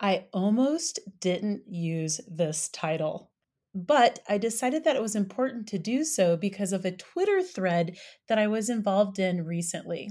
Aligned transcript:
I 0.00 0.26
almost 0.32 0.98
didn't 1.20 1.62
use 1.66 2.20
this 2.28 2.68
title, 2.68 3.30
but 3.74 4.18
I 4.28 4.36
decided 4.36 4.84
that 4.84 4.96
it 4.96 5.02
was 5.02 5.16
important 5.16 5.66
to 5.68 5.78
do 5.78 6.04
so 6.04 6.36
because 6.36 6.72
of 6.72 6.84
a 6.84 6.92
Twitter 6.92 7.42
thread 7.42 7.96
that 8.28 8.38
I 8.38 8.46
was 8.46 8.68
involved 8.68 9.18
in 9.18 9.46
recently. 9.46 10.10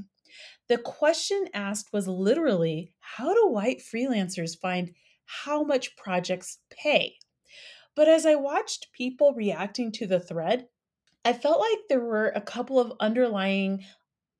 The 0.67 0.77
question 0.79 1.47
asked 1.53 1.93
was 1.93 2.07
literally 2.07 2.93
How 2.99 3.33
do 3.33 3.47
white 3.47 3.79
freelancers 3.79 4.59
find 4.59 4.93
how 5.25 5.63
much 5.63 5.95
projects 5.95 6.59
pay? 6.71 7.17
But 7.95 8.07
as 8.07 8.25
I 8.25 8.35
watched 8.35 8.91
people 8.91 9.33
reacting 9.33 9.91
to 9.93 10.07
the 10.07 10.19
thread, 10.19 10.67
I 11.23 11.33
felt 11.33 11.59
like 11.59 11.79
there 11.89 12.03
were 12.03 12.29
a 12.29 12.41
couple 12.41 12.79
of 12.79 12.93
underlying 12.99 13.85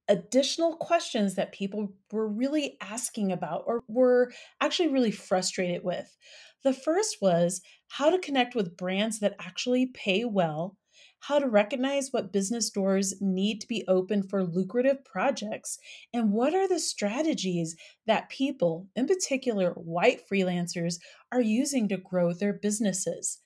additional 0.08 0.76
questions 0.76 1.36
that 1.36 1.52
people 1.52 1.94
were 2.12 2.28
really 2.28 2.78
asking 2.82 3.32
about 3.32 3.64
or 3.66 3.82
were 3.88 4.32
actually 4.62 4.90
really 4.90 5.12
frustrated 5.12 5.84
with. 5.84 6.16
The 6.64 6.74
first 6.74 7.18
was 7.22 7.62
how 7.88 8.10
to 8.10 8.20
connect 8.20 8.56
with 8.56 8.78
brands 8.78 9.20
that 9.20 9.36
actually 9.40 9.88
pay 9.88 10.26
well, 10.26 10.78
how 11.20 11.40
to 11.40 11.48
recognize 11.48 12.10
what 12.12 12.32
business 12.32 12.70
doors 12.70 13.16
need 13.20 13.62
to 13.62 13.68
be 13.68 13.84
open 13.88 14.24
for 14.24 14.44
lucrative 14.44 15.04
projects, 15.06 15.78
and 16.14 16.32
what 16.32 16.54
are 16.54 16.68
the 16.68 16.80
strategies 16.80 17.76
that 18.06 18.30
people, 18.30 18.88
in 18.96 19.08
particular 19.08 19.72
white 19.72 20.22
freelancers, 20.32 20.96
are 21.32 21.42
using 21.42 21.88
to 21.90 21.98
grow 21.98 22.34
their 22.34 22.54
businesses 22.54 23.40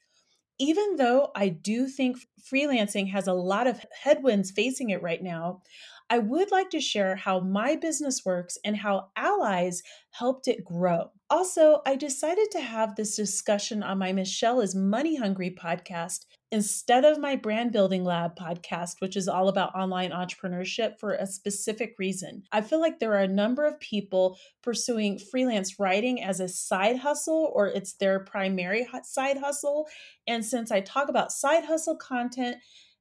even 0.60 0.98
though 0.98 1.32
I 1.36 1.48
do 1.48 1.88
think 1.88 2.18
freelancing 2.54 3.10
has 3.12 3.28
a 3.28 3.34
lot 3.34 3.66
of 3.66 3.84
headwinds 4.04 4.52
facing 4.52 4.90
it 4.90 5.02
right 5.02 5.24
now, 5.24 5.62
I 6.10 6.18
would 6.18 6.52
like 6.52 6.72
to 6.72 6.82
share 6.82 7.16
how 7.16 7.40
my 7.40 7.76
business 7.76 8.26
works 8.26 8.58
and 8.66 8.76
how 8.76 9.10
allies 9.16 9.84
helped 10.12 10.48
it 10.48 10.66
grow. 10.66 11.12
Also, 11.30 11.82
I 11.86 11.96
decided 11.96 12.50
to 12.52 12.62
have 12.62 12.96
this 12.96 13.16
discussion 13.16 13.84
on 13.84 14.00
my 14.00 14.12
Michelle 14.12 14.62
is 14.62 14.74
Money 14.74 15.18
Hungry 15.18 15.52
podcast 15.52 16.26
instead 16.52 17.06
of 17.06 17.20
my 17.20 17.36
Brand 17.36 17.72
Building 17.72 18.04
Lab 18.04 18.36
podcast, 18.36 18.96
which 19.00 19.16
is 19.16 19.28
all 19.28 19.50
about 19.50 19.76
online 19.76 20.10
entrepreneurship 20.10 21.00
for 21.00 21.14
a 21.14 21.28
specific 21.28 21.94
reason. 22.00 22.42
I 22.52 22.62
feel 22.62 22.80
like 22.80 22.98
there 22.98 23.14
are 23.14 23.20
a 23.20 23.28
number 23.28 23.66
of 23.66 23.80
people 23.80 24.40
pursuing 24.64 25.20
freelance 25.20 25.80
writing 25.80 26.24
as 26.24 26.40
a 26.40 26.48
side 26.48 26.98
hustle 26.98 27.52
or 27.54 27.68
it's 27.68 27.94
their 27.94 28.20
primary 28.22 28.88
side 29.04 29.38
hustle. 29.38 29.88
And 30.28 30.44
since 30.44 30.72
I 30.72 30.82
talk 30.82 31.10
about 31.10 31.32
side 31.32 31.66
hustle 31.66 31.98
content, 31.98 32.58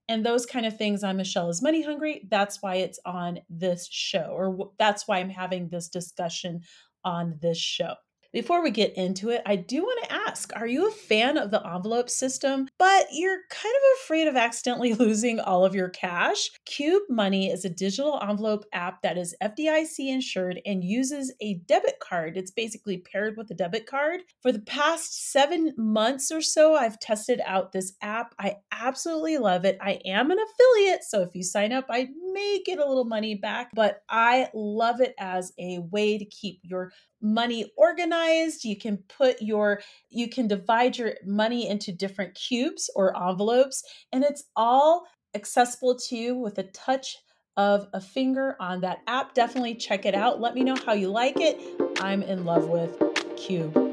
and 0.08 0.24
those 0.24 0.46
kind 0.46 0.66
of 0.66 0.76
things 0.76 1.04
on 1.04 1.16
Michelle 1.16 1.50
is 1.50 1.62
Money 1.62 1.82
Hungry. 1.82 2.26
That's 2.30 2.62
why 2.62 2.76
it's 2.76 2.98
on 3.04 3.40
this 3.50 3.88
show, 3.90 4.32
or 4.34 4.70
that's 4.78 5.06
why 5.06 5.18
I'm 5.18 5.30
having 5.30 5.68
this 5.68 5.88
discussion 5.88 6.62
on 7.04 7.38
this 7.40 7.58
show. 7.58 7.94
Before 8.30 8.62
we 8.62 8.70
get 8.70 8.94
into 8.94 9.30
it, 9.30 9.40
I 9.46 9.56
do 9.56 9.82
want 9.82 10.04
to 10.04 10.12
ask 10.12 10.52
Are 10.54 10.66
you 10.66 10.86
a 10.86 10.92
fan 10.92 11.38
of 11.38 11.50
the 11.50 11.66
envelope 11.66 12.10
system, 12.10 12.68
but 12.78 13.06
you're 13.10 13.38
kind 13.50 13.74
of 13.74 14.02
afraid 14.04 14.28
of 14.28 14.36
accidentally 14.36 14.92
losing 14.98 15.40
all 15.40 15.64
of 15.64 15.74
your 15.74 15.88
cash? 15.88 16.50
Cube 16.66 17.04
Money 17.08 17.50
is 17.50 17.64
a 17.64 17.70
digital 17.70 18.20
envelope 18.22 18.66
app 18.74 19.00
that 19.00 19.16
is 19.16 19.34
FDIC 19.42 20.08
insured 20.12 20.60
and 20.66 20.84
uses 20.84 21.32
a 21.40 21.54
debit 21.66 22.00
card. 22.00 22.36
It's 22.36 22.50
basically 22.50 22.98
paired 22.98 23.38
with 23.38 23.50
a 23.50 23.54
debit 23.54 23.86
card. 23.86 24.20
For 24.42 24.52
the 24.52 24.60
past 24.60 25.30
seven 25.32 25.72
months 25.78 26.30
or 26.30 26.42
so, 26.42 26.74
I've 26.74 27.00
tested 27.00 27.40
out 27.46 27.72
this 27.72 27.94
app. 28.02 28.34
I 28.38 28.56
absolutely 28.70 29.38
love 29.38 29.64
it. 29.64 29.78
I 29.80 30.00
am 30.04 30.30
an 30.30 30.38
affiliate, 30.38 31.04
so 31.04 31.22
if 31.22 31.34
you 31.34 31.42
sign 31.42 31.72
up, 31.72 31.86
I 31.88 32.08
may 32.32 32.60
get 32.64 32.78
a 32.78 32.86
little 32.86 33.06
money 33.06 33.36
back, 33.36 33.70
but 33.74 34.02
I 34.10 34.48
love 34.52 35.00
it 35.00 35.14
as 35.18 35.52
a 35.58 35.78
way 35.90 36.18
to 36.18 36.24
keep 36.26 36.60
your 36.62 36.92
money 37.20 37.70
organized. 37.76 38.64
You 38.64 38.76
can 38.76 38.98
put 39.08 39.42
your, 39.42 39.80
you 40.10 40.28
can 40.28 40.48
divide 40.48 40.98
your 40.98 41.14
money 41.24 41.68
into 41.68 41.92
different 41.92 42.34
cubes 42.34 42.90
or 42.94 43.16
envelopes, 43.16 43.82
and 44.12 44.24
it's 44.24 44.44
all 44.56 45.06
accessible 45.34 45.96
to 45.96 46.16
you 46.16 46.36
with 46.36 46.58
a 46.58 46.64
touch 46.64 47.16
of 47.56 47.88
a 47.92 48.00
finger 48.00 48.56
on 48.60 48.80
that 48.82 48.98
app. 49.06 49.34
Definitely 49.34 49.74
check 49.74 50.06
it 50.06 50.14
out. 50.14 50.40
Let 50.40 50.54
me 50.54 50.62
know 50.62 50.76
how 50.86 50.92
you 50.92 51.08
like 51.08 51.36
it. 51.38 51.60
I'm 52.00 52.22
in 52.22 52.44
love 52.44 52.68
with 52.68 52.96
Cube. 53.36 53.87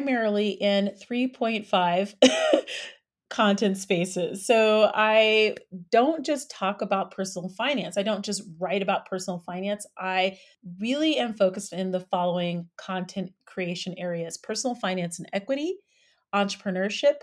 Primarily 0.00 0.50
in 0.50 0.90
3.5 1.10 2.14
content 3.30 3.76
spaces. 3.76 4.46
So 4.46 4.90
I 4.94 5.56
don't 5.90 6.24
just 6.24 6.50
talk 6.50 6.80
about 6.80 7.10
personal 7.10 7.50
finance. 7.50 7.98
I 7.98 8.02
don't 8.02 8.24
just 8.24 8.42
write 8.58 8.82
about 8.82 9.06
personal 9.06 9.40
finance. 9.40 9.86
I 9.98 10.38
really 10.80 11.18
am 11.18 11.34
focused 11.34 11.72
in 11.74 11.90
the 11.90 12.00
following 12.00 12.68
content 12.76 13.32
creation 13.44 13.94
areas 13.98 14.38
personal 14.38 14.74
finance 14.74 15.18
and 15.18 15.28
equity, 15.34 15.76
entrepreneurship, 16.34 17.16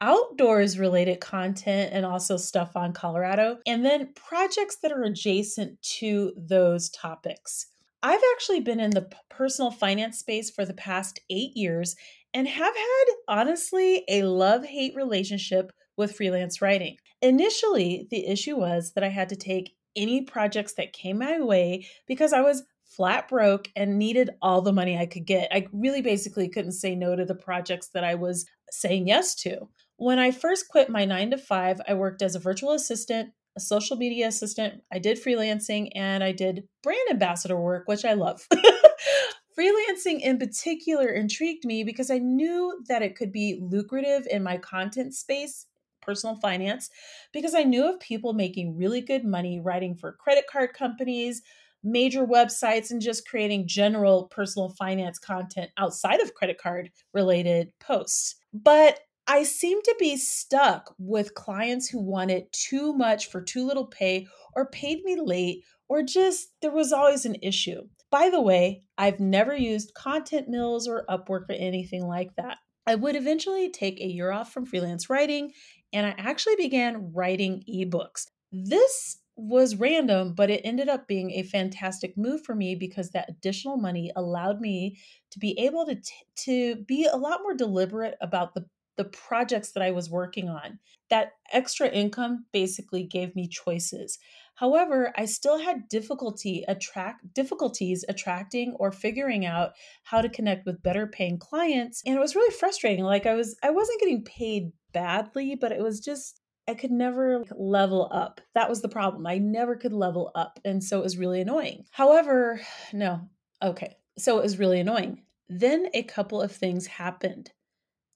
outdoors 0.00 0.78
related 0.78 1.20
content 1.20 1.90
and 1.92 2.04
also 2.04 2.36
stuff 2.36 2.76
on 2.76 2.92
Colorado, 2.92 3.58
and 3.64 3.84
then 3.84 4.12
projects 4.14 4.78
that 4.82 4.92
are 4.92 5.04
adjacent 5.04 5.80
to 5.82 6.32
those 6.36 6.90
topics. 6.90 7.66
I've 8.02 8.22
actually 8.34 8.60
been 8.60 8.80
in 8.80 8.90
the 8.90 9.08
personal 9.28 9.70
finance 9.70 10.18
space 10.18 10.50
for 10.50 10.64
the 10.64 10.74
past 10.74 11.20
eight 11.30 11.56
years 11.56 11.96
and 12.32 12.46
have 12.46 12.76
had, 12.76 13.04
honestly, 13.26 14.04
a 14.08 14.22
love 14.22 14.64
hate 14.64 14.94
relationship 14.94 15.72
with 15.96 16.14
freelance 16.14 16.62
writing. 16.62 16.96
Initially, 17.22 18.06
the 18.10 18.26
issue 18.26 18.56
was 18.56 18.92
that 18.92 19.02
I 19.02 19.08
had 19.08 19.28
to 19.30 19.36
take 19.36 19.74
any 19.96 20.22
projects 20.22 20.74
that 20.74 20.92
came 20.92 21.18
my 21.18 21.40
way 21.40 21.86
because 22.06 22.32
I 22.32 22.40
was 22.40 22.62
flat 22.84 23.28
broke 23.28 23.68
and 23.74 23.98
needed 23.98 24.30
all 24.40 24.62
the 24.62 24.72
money 24.72 24.96
I 24.96 25.06
could 25.06 25.26
get. 25.26 25.48
I 25.52 25.66
really 25.72 26.02
basically 26.02 26.48
couldn't 26.48 26.72
say 26.72 26.94
no 26.94 27.16
to 27.16 27.24
the 27.24 27.34
projects 27.34 27.88
that 27.94 28.04
I 28.04 28.14
was 28.14 28.46
saying 28.70 29.08
yes 29.08 29.34
to. 29.36 29.68
When 29.96 30.18
I 30.18 30.30
first 30.30 30.68
quit 30.68 30.88
my 30.88 31.04
nine 31.04 31.30
to 31.32 31.38
five, 31.38 31.80
I 31.88 31.94
worked 31.94 32.22
as 32.22 32.36
a 32.36 32.40
virtual 32.40 32.72
assistant 32.72 33.30
a 33.58 33.60
social 33.60 33.96
media 33.96 34.28
assistant. 34.28 34.82
I 34.92 35.00
did 35.00 35.22
freelancing 35.22 35.90
and 35.96 36.22
I 36.22 36.30
did 36.30 36.68
brand 36.82 37.10
ambassador 37.10 37.60
work, 37.60 37.88
which 37.88 38.04
I 38.04 38.12
love. 38.12 38.46
freelancing 39.58 40.20
in 40.20 40.38
particular 40.38 41.08
intrigued 41.08 41.64
me 41.64 41.82
because 41.82 42.08
I 42.08 42.18
knew 42.18 42.80
that 42.88 43.02
it 43.02 43.16
could 43.16 43.32
be 43.32 43.58
lucrative 43.60 44.28
in 44.30 44.44
my 44.44 44.58
content 44.58 45.12
space, 45.12 45.66
personal 46.00 46.36
finance, 46.36 46.88
because 47.32 47.52
I 47.52 47.64
knew 47.64 47.92
of 47.92 47.98
people 47.98 48.32
making 48.32 48.76
really 48.76 49.00
good 49.00 49.24
money 49.24 49.58
writing 49.58 49.96
for 49.96 50.12
credit 50.12 50.44
card 50.50 50.72
companies, 50.72 51.42
major 51.82 52.24
websites, 52.24 52.92
and 52.92 53.02
just 53.02 53.28
creating 53.28 53.66
general 53.66 54.28
personal 54.28 54.68
finance 54.78 55.18
content 55.18 55.72
outside 55.76 56.20
of 56.20 56.34
credit 56.34 56.58
card 56.58 56.90
related 57.12 57.72
posts. 57.80 58.36
But 58.54 59.00
I 59.28 59.42
seem 59.42 59.82
to 59.82 59.96
be 59.98 60.16
stuck 60.16 60.94
with 60.98 61.34
clients 61.34 61.88
who 61.88 62.00
wanted 62.00 62.50
too 62.52 62.94
much 62.94 63.26
for 63.26 63.42
too 63.42 63.66
little 63.66 63.86
pay 63.86 64.26
or 64.56 64.70
paid 64.70 65.04
me 65.04 65.20
late 65.20 65.64
or 65.88 66.02
just 66.02 66.48
there 66.62 66.70
was 66.70 66.92
always 66.92 67.26
an 67.26 67.36
issue. 67.42 67.88
By 68.10 68.30
the 68.30 68.40
way, 68.40 68.84
I've 68.96 69.20
never 69.20 69.54
used 69.54 69.92
Content 69.94 70.48
Mills 70.48 70.88
or 70.88 71.04
Upwork 71.10 71.48
or 71.50 71.52
anything 71.52 72.06
like 72.06 72.34
that. 72.36 72.58
I 72.86 72.94
would 72.94 73.16
eventually 73.16 73.68
take 73.70 74.00
a 74.00 74.06
year 74.06 74.32
off 74.32 74.50
from 74.50 74.64
freelance 74.64 75.10
writing 75.10 75.52
and 75.92 76.06
I 76.06 76.14
actually 76.16 76.56
began 76.56 77.12
writing 77.12 77.62
ebooks. 77.68 78.28
This 78.50 79.18
was 79.36 79.76
random, 79.76 80.34
but 80.34 80.50
it 80.50 80.62
ended 80.64 80.88
up 80.88 81.06
being 81.06 81.32
a 81.32 81.42
fantastic 81.42 82.16
move 82.16 82.44
for 82.44 82.54
me 82.54 82.74
because 82.74 83.10
that 83.10 83.28
additional 83.28 83.76
money 83.76 84.10
allowed 84.16 84.60
me 84.60 84.98
to 85.30 85.38
be 85.38 85.56
able 85.58 85.84
to 85.86 85.94
t- 85.96 86.14
to 86.36 86.76
be 86.84 87.04
a 87.04 87.16
lot 87.16 87.40
more 87.42 87.54
deliberate 87.54 88.16
about 88.20 88.54
the 88.54 88.66
the 88.98 89.04
projects 89.04 89.70
that 89.72 89.82
I 89.82 89.92
was 89.92 90.10
working 90.10 90.50
on. 90.50 90.80
That 91.08 91.32
extra 91.52 91.88
income 91.88 92.44
basically 92.52 93.04
gave 93.04 93.34
me 93.34 93.48
choices. 93.48 94.18
However, 94.56 95.12
I 95.16 95.24
still 95.24 95.58
had 95.58 95.88
difficulty 95.88 96.64
attract 96.66 97.32
difficulties 97.32 98.04
attracting 98.08 98.74
or 98.80 98.90
figuring 98.90 99.46
out 99.46 99.70
how 100.02 100.20
to 100.20 100.28
connect 100.28 100.66
with 100.66 100.82
better 100.82 101.06
paying 101.06 101.38
clients, 101.38 102.02
and 102.04 102.16
it 102.16 102.20
was 102.20 102.34
really 102.34 102.52
frustrating. 102.52 103.04
Like 103.04 103.24
I 103.24 103.34
was 103.34 103.56
I 103.62 103.70
wasn't 103.70 104.00
getting 104.00 104.24
paid 104.24 104.72
badly, 104.92 105.54
but 105.54 105.70
it 105.70 105.80
was 105.80 106.00
just 106.00 106.40
I 106.66 106.74
could 106.74 106.90
never 106.90 107.44
level 107.56 108.10
up. 108.12 108.40
That 108.54 108.68
was 108.68 108.82
the 108.82 108.88
problem. 108.88 109.26
I 109.28 109.38
never 109.38 109.76
could 109.76 109.92
level 109.92 110.32
up, 110.34 110.58
and 110.64 110.82
so 110.82 110.98
it 110.98 111.04
was 111.04 111.16
really 111.16 111.40
annoying. 111.40 111.84
However, 111.92 112.60
no. 112.92 113.20
Okay. 113.62 113.96
So 114.18 114.38
it 114.38 114.42
was 114.42 114.58
really 114.58 114.80
annoying. 114.80 115.22
Then 115.48 115.86
a 115.94 116.02
couple 116.02 116.42
of 116.42 116.50
things 116.50 116.86
happened 116.86 117.52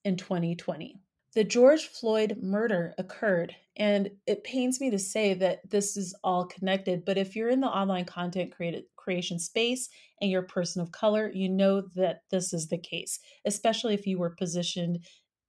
in 0.04 0.16
2020. 0.16 1.00
the 1.34 1.44
George 1.44 1.86
Floyd 1.86 2.38
murder 2.42 2.94
occurred. 2.98 3.56
And 3.76 4.10
it 4.26 4.44
pains 4.44 4.80
me 4.80 4.90
to 4.90 4.98
say 4.98 5.32
that 5.34 5.70
this 5.70 5.96
is 5.96 6.14
all 6.22 6.44
connected, 6.44 7.04
but 7.06 7.16
if 7.16 7.34
you're 7.34 7.48
in 7.48 7.60
the 7.60 7.68
online 7.68 8.04
content 8.04 8.52
created, 8.54 8.84
creation 8.96 9.38
space 9.38 9.88
and 10.20 10.30
you're 10.30 10.42
a 10.42 10.46
person 10.46 10.82
of 10.82 10.92
color, 10.92 11.30
you 11.32 11.48
know 11.48 11.80
that 11.96 12.22
this 12.30 12.52
is 12.52 12.68
the 12.68 12.78
case, 12.78 13.18
especially 13.46 13.94
if 13.94 14.06
you 14.06 14.18
were 14.18 14.36
positioned 14.38 14.98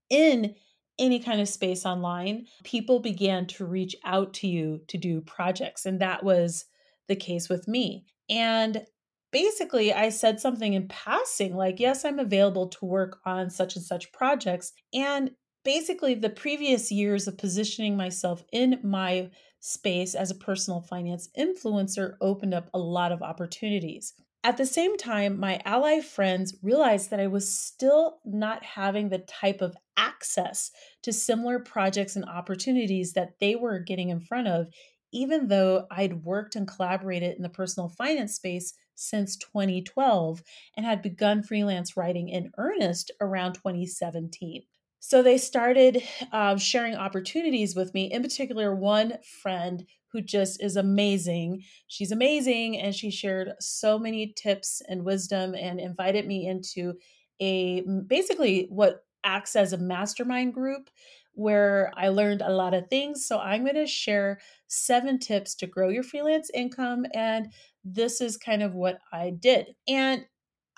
in 0.08 0.54
any 0.98 1.20
kind 1.20 1.40
of 1.40 1.48
space 1.48 1.84
online. 1.84 2.46
People 2.64 2.98
began 2.98 3.46
to 3.48 3.66
reach 3.66 3.94
out 4.04 4.32
to 4.34 4.48
you 4.48 4.80
to 4.88 4.96
do 4.96 5.20
projects, 5.20 5.84
and 5.84 6.00
that 6.00 6.24
was 6.24 6.64
the 7.08 7.16
case 7.16 7.48
with 7.48 7.68
me. 7.68 8.06
And 8.30 8.86
basically 9.34 9.92
I 9.92 10.10
said 10.10 10.38
something 10.38 10.74
in 10.74 10.86
passing 10.86 11.56
like, 11.56 11.80
yes, 11.80 12.04
I'm 12.04 12.20
available 12.20 12.68
to 12.68 12.84
work 12.84 13.18
on 13.26 13.50
such 13.50 13.74
and 13.74 13.84
such 13.84 14.12
projects. 14.12 14.72
And 14.94 15.32
basically 15.64 16.14
the 16.14 16.30
previous 16.30 16.92
years 16.92 17.26
of 17.26 17.36
positioning 17.36 17.96
myself 17.96 18.44
in 18.52 18.78
my 18.84 19.30
space 19.58 20.14
as 20.14 20.30
a 20.30 20.36
personal 20.36 20.82
finance 20.82 21.30
influencer 21.36 22.14
opened 22.20 22.54
up 22.54 22.70
a 22.72 22.78
lot 22.78 23.10
of 23.10 23.22
opportunities. 23.22 24.14
At 24.44 24.56
the 24.56 24.66
same 24.66 24.96
time, 24.96 25.40
my 25.40 25.60
ally 25.64 26.00
friends 26.00 26.54
realized 26.62 27.10
that 27.10 27.18
I 27.18 27.26
was 27.26 27.52
still 27.52 28.18
not 28.24 28.62
having 28.62 29.08
the 29.08 29.18
type 29.18 29.62
of 29.62 29.76
access 29.96 30.70
to 31.02 31.12
similar 31.12 31.58
projects 31.58 32.14
and 32.14 32.24
opportunities 32.26 33.14
that 33.14 33.40
they 33.40 33.56
were 33.56 33.80
getting 33.80 34.10
in 34.10 34.20
front 34.20 34.46
of, 34.46 34.68
even 35.12 35.48
though 35.48 35.86
I'd 35.90 36.24
worked 36.24 36.54
and 36.54 36.68
collaborated 36.68 37.36
in 37.36 37.42
the 37.42 37.48
personal 37.48 37.88
finance 37.88 38.36
space 38.36 38.74
since 38.94 39.36
2012 39.36 40.42
and 40.76 40.86
had 40.86 41.02
begun 41.02 41.42
freelance 41.42 41.96
writing 41.96 42.28
in 42.28 42.52
earnest 42.58 43.10
around 43.20 43.54
2017. 43.54 44.62
So 45.00 45.22
they 45.22 45.36
started 45.36 46.02
uh, 46.32 46.56
sharing 46.56 46.94
opportunities 46.94 47.76
with 47.76 47.92
me, 47.92 48.10
in 48.10 48.22
particular, 48.22 48.74
one 48.74 49.18
friend 49.42 49.86
who 50.12 50.22
just 50.22 50.62
is 50.62 50.76
amazing. 50.76 51.62
She's 51.88 52.10
amazing, 52.10 52.78
and 52.78 52.94
she 52.94 53.10
shared 53.10 53.52
so 53.60 53.98
many 53.98 54.32
tips 54.34 54.80
and 54.88 55.04
wisdom 55.04 55.54
and 55.54 55.78
invited 55.78 56.26
me 56.26 56.46
into 56.46 56.94
a 57.40 57.82
basically 58.06 58.66
what 58.70 59.04
acts 59.24 59.56
as 59.56 59.72
a 59.72 59.78
mastermind 59.78 60.54
group 60.54 60.88
where 61.34 61.92
I 61.96 62.08
learned 62.08 62.42
a 62.42 62.52
lot 62.52 62.74
of 62.74 62.88
things. 62.88 63.26
So 63.26 63.38
I'm 63.38 63.62
going 63.64 63.74
to 63.76 63.86
share 63.86 64.40
seven 64.68 65.18
tips 65.18 65.54
to 65.56 65.66
grow 65.66 65.88
your 65.88 66.02
freelance 66.02 66.50
income. 66.54 67.06
And 67.14 67.52
this 67.84 68.20
is 68.20 68.36
kind 68.36 68.62
of 68.62 68.74
what 68.74 68.98
I 69.12 69.30
did. 69.30 69.74
And 69.88 70.26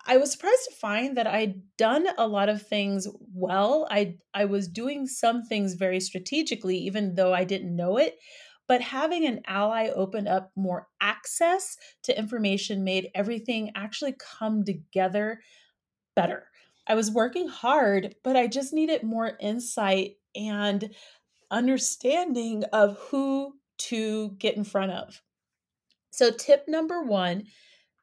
I 0.07 0.19
was 0.19 0.31
surprised 0.33 0.65
to 0.69 0.77
find 0.77 1.17
that 1.17 1.27
I'd 1.27 1.77
done 1.77 2.07
a 2.17 2.29
lot 2.29 2.49
of 2.49 2.63
things 2.67 3.09
well. 3.35 3.89
I 3.91 4.19
I 4.35 4.45
was 4.45 4.69
doing 4.69 5.07
some 5.07 5.43
things 5.43 5.75
very 5.75 6.01
strategically 6.01 6.79
even 6.79 7.15
though 7.17 7.35
I 7.35 7.45
didn't 7.45 7.75
know 7.75 7.97
it. 7.97 8.19
But 8.69 8.83
having 8.83 9.25
an 9.27 9.43
ally 9.47 9.89
open 9.89 10.27
up 10.27 10.53
more 10.57 10.89
access 11.01 11.77
to 12.05 12.17
information 12.19 12.85
made 12.85 13.11
everything 13.15 13.71
actually 13.77 14.15
come 14.19 14.65
together 14.65 15.41
better. 16.15 16.49
I 16.87 16.95
was 16.95 17.11
working 17.11 17.49
hard, 17.49 18.15
but 18.23 18.37
I 18.37 18.47
just 18.47 18.73
needed 18.73 19.03
more 19.03 19.37
insight 19.41 20.17
and 20.35 20.95
understanding 21.51 22.65
of 22.73 22.99
who 23.11 23.55
to 23.79 24.31
get 24.39 24.57
in 24.57 24.65
front 24.65 24.93
of. 24.93 25.23
So, 26.11 26.31
tip 26.31 26.65
number 26.69 27.03
one 27.03 27.45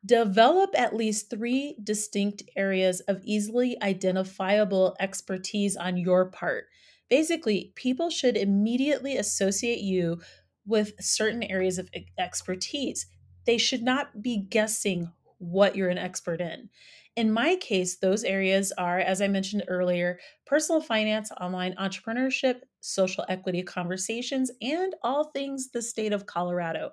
Develop 0.05 0.71
at 0.77 0.95
least 0.95 1.29
three 1.29 1.77
distinct 1.81 2.43
areas 2.57 2.99
of 3.01 3.21
easily 3.23 3.81
identifiable 3.81 4.97
expertise 4.99 5.77
on 5.77 5.95
your 5.95 6.25
part. 6.25 6.65
Basically, 7.09 7.71
people 7.75 8.09
should 8.09 8.35
immediately 8.35 9.15
associate 9.15 9.79
you 9.79 10.19
with 10.65 10.93
certain 10.99 11.41
areas 11.43 11.77
of 11.77 11.89
expertise. 12.19 13.05
They 13.45 13.57
should 13.57 13.81
not 13.81 14.21
be 14.21 14.37
guessing 14.37 15.13
what 15.37 15.75
you're 15.75 15.89
an 15.89 15.97
expert 15.97 16.41
in. 16.41 16.69
In 17.15 17.31
my 17.31 17.55
case, 17.57 17.97
those 17.97 18.23
areas 18.23 18.71
are, 18.71 18.99
as 18.99 19.21
I 19.21 19.27
mentioned 19.27 19.63
earlier, 19.67 20.19
personal 20.45 20.81
finance, 20.81 21.31
online 21.39 21.75
entrepreneurship, 21.75 22.61
social 22.81 23.25
equity 23.29 23.61
conversations, 23.61 24.49
and 24.61 24.95
all 25.03 25.25
things 25.25 25.69
the 25.69 25.81
state 25.81 26.11
of 26.11 26.25
Colorado. 26.25 26.91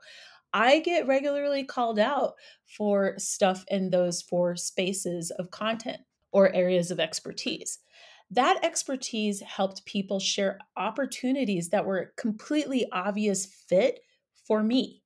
I 0.55 0.81
get 0.81 1.07
regularly 1.07 1.65
called 1.65 1.99
out 1.99 2.35
for 2.67 3.15
stuff 3.19 3.65
in 3.69 3.91
those 3.91 4.23
four 4.23 4.57
spaces 4.57 5.31
of 5.33 5.51
content 5.53 6.03
or 6.33 6.53
areas 6.55 6.91
of 6.91 7.01
expertise. 7.01 7.79
That 8.31 8.65
expertise 8.65 9.41
helped 9.41 9.87
people 9.87 10.21
share 10.21 10.59
opportunities 10.77 11.71
that 11.71 11.87
were 11.87 12.13
completely 12.17 12.87
obvious 12.93 13.47
fit 13.47 14.01
for 14.47 14.63
me. 14.63 15.00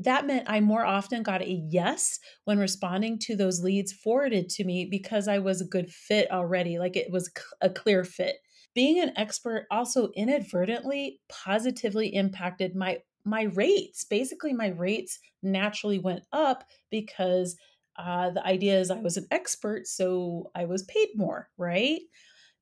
That 0.00 0.26
meant 0.26 0.48
I 0.48 0.60
more 0.60 0.84
often 0.84 1.22
got 1.22 1.42
a 1.42 1.62
yes 1.70 2.18
when 2.44 2.58
responding 2.58 3.18
to 3.20 3.36
those 3.36 3.62
leads 3.62 3.92
forwarded 3.92 4.48
to 4.50 4.64
me 4.64 4.84
because 4.84 5.28
I 5.28 5.38
was 5.38 5.60
a 5.60 5.66
good 5.66 5.90
fit 5.90 6.30
already, 6.30 6.78
like 6.78 6.96
it 6.96 7.10
was 7.10 7.30
a 7.60 7.70
clear 7.70 8.04
fit. 8.04 8.36
Being 8.74 9.00
an 9.00 9.12
expert 9.16 9.66
also 9.70 10.10
inadvertently 10.14 11.20
positively 11.28 12.14
impacted 12.14 12.74
my 12.74 12.98
my 13.26 13.42
rates 13.54 14.04
basically 14.04 14.52
my 14.52 14.68
rates 14.68 15.18
naturally 15.42 15.98
went 15.98 16.22
up 16.32 16.64
because 16.90 17.56
uh, 17.98 18.30
the 18.30 18.46
idea 18.46 18.78
is 18.78 18.90
i 18.90 19.00
was 19.00 19.16
an 19.16 19.26
expert 19.30 19.86
so 19.86 20.50
i 20.54 20.64
was 20.64 20.84
paid 20.84 21.08
more 21.16 21.48
right 21.58 22.00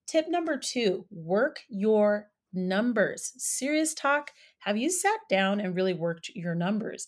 tip 0.06 0.26
number 0.28 0.56
two 0.56 1.04
work 1.10 1.60
your 1.68 2.30
numbers 2.54 3.32
serious 3.36 3.94
talk 3.94 4.30
have 4.60 4.76
you 4.76 4.90
sat 4.90 5.20
down 5.28 5.60
and 5.60 5.74
really 5.74 5.94
worked 5.94 6.30
your 6.34 6.54
numbers 6.54 7.06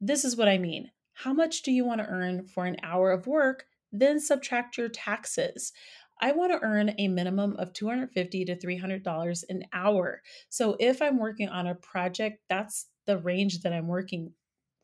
this 0.00 0.24
is 0.24 0.36
what 0.36 0.48
i 0.48 0.58
mean 0.58 0.90
how 1.18 1.32
much 1.32 1.62
do 1.62 1.70
you 1.70 1.84
want 1.84 2.00
to 2.00 2.08
earn 2.08 2.46
for 2.46 2.66
an 2.66 2.76
hour 2.82 3.10
of 3.10 3.26
work 3.26 3.64
then 3.92 4.18
subtract 4.18 4.76
your 4.76 4.88
taxes 4.88 5.72
I 6.20 6.32
want 6.32 6.52
to 6.52 6.62
earn 6.62 6.94
a 6.98 7.08
minimum 7.08 7.56
of 7.58 7.72
250 7.72 8.44
to 8.44 8.56
$300 8.56 9.44
an 9.48 9.64
hour. 9.72 10.22
So 10.48 10.76
if 10.78 11.02
I'm 11.02 11.18
working 11.18 11.48
on 11.48 11.66
a 11.66 11.74
project, 11.74 12.40
that's 12.48 12.86
the 13.06 13.18
range 13.18 13.60
that 13.60 13.72
I'm 13.72 13.88
working 13.88 14.32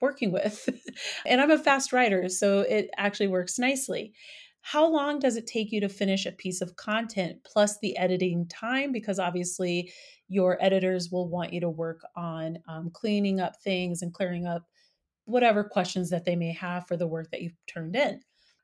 working 0.01 0.33
with. 0.33 0.69
and 1.27 1.41
I'm 1.41 1.51
a 1.51 1.59
fast 1.59 1.93
writer, 1.93 2.29
so 2.29 2.61
it 2.61 2.89
actually 2.97 3.29
works 3.29 3.59
nicely. 3.59 4.15
How 4.63 4.87
long 4.87 5.19
does 5.19 5.37
it 5.37 5.47
take 5.47 5.73
you 5.73 5.81
to 5.81 5.89
finish 5.89 6.27
a 6.27 6.33
piece 6.33 6.61
of 6.61 6.77
content 6.77 7.43
plus 7.45 7.79
the 7.79 7.97
editing 7.97 8.47
time? 8.49 8.93
Because 8.93 9.19
obviously, 9.19 9.93
your 10.29 10.63
editors 10.63 11.11
will 11.11 11.29
want 11.29 11.53
you 11.53 11.61
to 11.61 11.69
work 11.71 12.01
on 12.17 12.59
um, 12.69 12.91
cleaning 12.91 13.41
up 13.41 13.61
things 13.63 14.03
and 14.03 14.15
clearing 14.15 14.47
up 14.47 14.67
whatever 15.25 15.65
questions 15.65 16.11
that 16.11 16.25
they 16.25 16.37
may 16.37 16.53
have 16.53 16.87
for 16.87 16.97
the 16.97 17.07
work 17.07 17.31
that 17.31 17.43
you've 17.43 17.57
turned 17.67 17.97
in. 17.97 18.21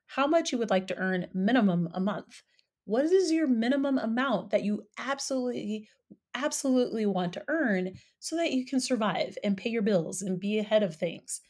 How 0.07 0.27
much 0.27 0.51
you 0.51 0.57
would 0.57 0.69
like 0.69 0.87
to 0.87 0.97
earn 0.97 1.27
minimum 1.33 1.89
a 1.93 1.99
month? 1.99 2.41
what 2.85 3.03
is 3.03 3.33
your 3.33 3.47
minimum 3.47 3.97
amount 3.97 4.49
that 4.49 4.63
you 4.63 4.87
absolutely 4.97 5.89
absolutely 6.33 7.05
want 7.05 7.33
to 7.33 7.43
earn 7.49 7.93
so 8.19 8.35
that 8.37 8.53
you 8.53 8.65
can 8.65 8.79
survive 8.79 9.37
and 9.43 9.57
pay 9.57 9.69
your 9.69 9.81
bills 9.81 10.21
and 10.21 10.39
be 10.39 10.57
ahead 10.57 10.83
of 10.83 10.95
things 10.95 11.41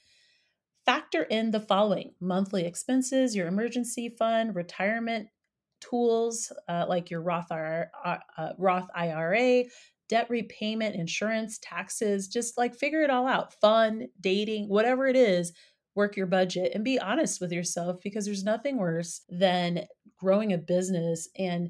factor 0.88 1.24
in 1.26 1.52
the 1.52 1.62
following 1.62 2.16
monthly 2.22 2.66
expenses 2.66 3.36
your 3.36 3.48
emergency 3.48 4.10
fund 4.10 4.56
retirement 4.56 5.30
tools 5.82 6.52
uh, 6.70 6.88
like 6.90 7.12
your 7.12 7.22
roth, 7.22 7.52
IRA, 7.52 7.90
uh, 8.04 8.18
uh, 8.38 8.54
roth 8.58 8.90
ira 8.96 9.66
debt 10.10 10.30
repayment 10.30 10.96
insurance 10.96 11.60
taxes 11.62 12.28
just 12.28 12.58
like 12.58 12.76
figure 12.76 13.04
it 13.04 13.12
all 13.12 13.28
out 13.28 13.54
fun 13.62 14.08
dating 14.22 14.70
whatever 14.70 15.08
it 15.08 15.18
is 15.18 15.54
work 15.96 16.18
your 16.18 16.28
budget 16.28 16.72
and 16.74 16.84
be 16.86 17.00
honest 17.00 17.42
with 17.42 17.52
yourself 17.52 17.98
because 18.04 18.26
there's 18.26 18.44
nothing 18.44 18.78
worse 18.78 19.22
than 19.30 19.86
growing 20.18 20.54
a 20.54 20.58
business 20.58 21.30
and 21.38 21.70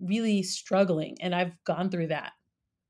really 0.00 0.42
struggling. 0.42 1.16
And 1.20 1.34
I've 1.34 1.62
gone 1.64 1.90
through 1.90 2.08
that. 2.08 2.32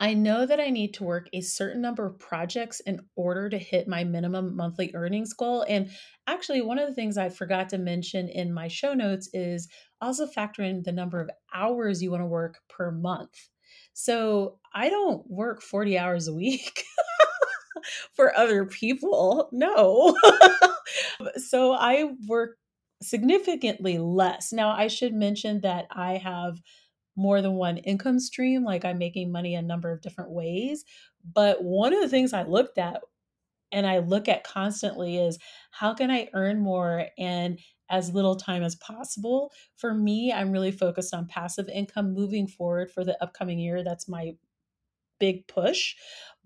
I 0.00 0.14
know 0.14 0.46
that 0.46 0.58
I 0.58 0.70
need 0.70 0.94
to 0.94 1.04
work 1.04 1.28
a 1.32 1.42
certain 1.42 1.82
number 1.82 2.06
of 2.06 2.18
projects 2.18 2.80
in 2.80 3.00
order 3.16 3.50
to 3.50 3.58
hit 3.58 3.86
my 3.86 4.02
minimum 4.02 4.56
monthly 4.56 4.90
earnings 4.94 5.34
goal. 5.34 5.64
And 5.68 5.90
actually, 6.26 6.62
one 6.62 6.78
of 6.78 6.88
the 6.88 6.94
things 6.94 7.18
I 7.18 7.28
forgot 7.28 7.68
to 7.70 7.78
mention 7.78 8.28
in 8.28 8.52
my 8.52 8.68
show 8.68 8.94
notes 8.94 9.28
is 9.34 9.68
also 10.00 10.26
factor 10.26 10.62
in 10.62 10.82
the 10.82 10.92
number 10.92 11.20
of 11.20 11.30
hours 11.54 12.02
you 12.02 12.10
want 12.10 12.22
to 12.22 12.26
work 12.26 12.58
per 12.68 12.90
month. 12.90 13.48
So 13.92 14.58
I 14.74 14.88
don't 14.88 15.28
work 15.30 15.62
40 15.62 15.98
hours 15.98 16.26
a 16.28 16.34
week. 16.34 16.82
for 18.14 18.36
other 18.36 18.66
people. 18.66 19.48
No. 19.52 20.16
so 21.36 21.72
I 21.72 22.12
work 22.26 22.56
significantly 23.02 23.98
less. 23.98 24.52
Now, 24.52 24.70
I 24.70 24.88
should 24.88 25.14
mention 25.14 25.60
that 25.62 25.86
I 25.90 26.14
have 26.18 26.60
more 27.20 27.42
than 27.42 27.54
one 27.54 27.78
income 27.78 28.18
stream, 28.18 28.64
like 28.64 28.84
I'm 28.84 28.98
making 28.98 29.30
money 29.30 29.54
a 29.54 29.62
number 29.62 29.92
of 29.92 30.00
different 30.00 30.30
ways. 30.30 30.84
But 31.34 31.62
one 31.62 31.92
of 31.92 32.00
the 32.00 32.08
things 32.08 32.32
I 32.32 32.42
looked 32.44 32.78
at 32.78 33.02
and 33.72 33.86
I 33.86 33.98
look 33.98 34.28
at 34.28 34.44
constantly 34.44 35.18
is 35.18 35.38
how 35.70 35.94
can 35.94 36.10
I 36.10 36.28
earn 36.34 36.60
more 36.60 37.06
and 37.18 37.58
as 37.90 38.14
little 38.14 38.36
time 38.36 38.62
as 38.62 38.76
possible. 38.76 39.52
For 39.76 39.92
me, 39.92 40.32
I'm 40.32 40.52
really 40.52 40.72
focused 40.72 41.12
on 41.12 41.26
passive 41.26 41.68
income 41.68 42.14
moving 42.14 42.46
forward 42.46 42.90
for 42.90 43.04
the 43.04 43.20
upcoming 43.22 43.58
year. 43.58 43.82
That's 43.82 44.08
my 44.08 44.34
big 45.18 45.46
push. 45.48 45.94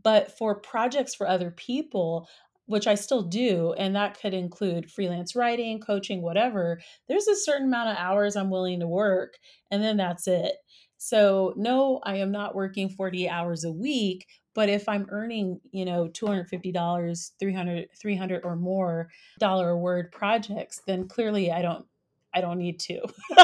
But 0.02 0.36
for 0.36 0.60
projects 0.60 1.14
for 1.14 1.26
other 1.26 1.50
people, 1.50 2.28
which 2.66 2.86
I 2.86 2.94
still 2.94 3.22
do, 3.22 3.74
and 3.74 3.94
that 3.96 4.18
could 4.18 4.34
include 4.34 4.90
freelance 4.90 5.36
writing, 5.36 5.80
coaching, 5.80 6.22
whatever, 6.22 6.80
there's 7.08 7.28
a 7.28 7.36
certain 7.36 7.66
amount 7.68 7.90
of 7.90 7.96
hours 7.98 8.36
I'm 8.36 8.50
willing 8.50 8.80
to 8.80 8.88
work, 8.88 9.34
and 9.70 9.82
then 9.82 9.96
that's 9.96 10.26
it. 10.26 10.54
So, 10.96 11.52
no, 11.56 12.00
I 12.04 12.16
am 12.16 12.32
not 12.32 12.54
working 12.54 12.88
40 12.88 13.28
hours 13.28 13.64
a 13.64 13.72
week, 13.72 14.26
but 14.54 14.68
if 14.68 14.88
I'm 14.88 15.06
earning, 15.10 15.60
you 15.72 15.84
know, 15.84 16.08
$250, 16.08 17.30
300 17.38 17.88
300 18.00 18.44
or 18.44 18.56
more 18.56 19.10
dollar 19.38 19.70
a 19.70 19.76
word 19.76 20.12
projects, 20.12 20.80
then 20.86 21.06
clearly 21.08 21.50
I 21.52 21.60
don't 21.60 21.86
I 22.34 22.40
don't 22.40 22.58
need 22.58 22.80
to. 22.80 23.00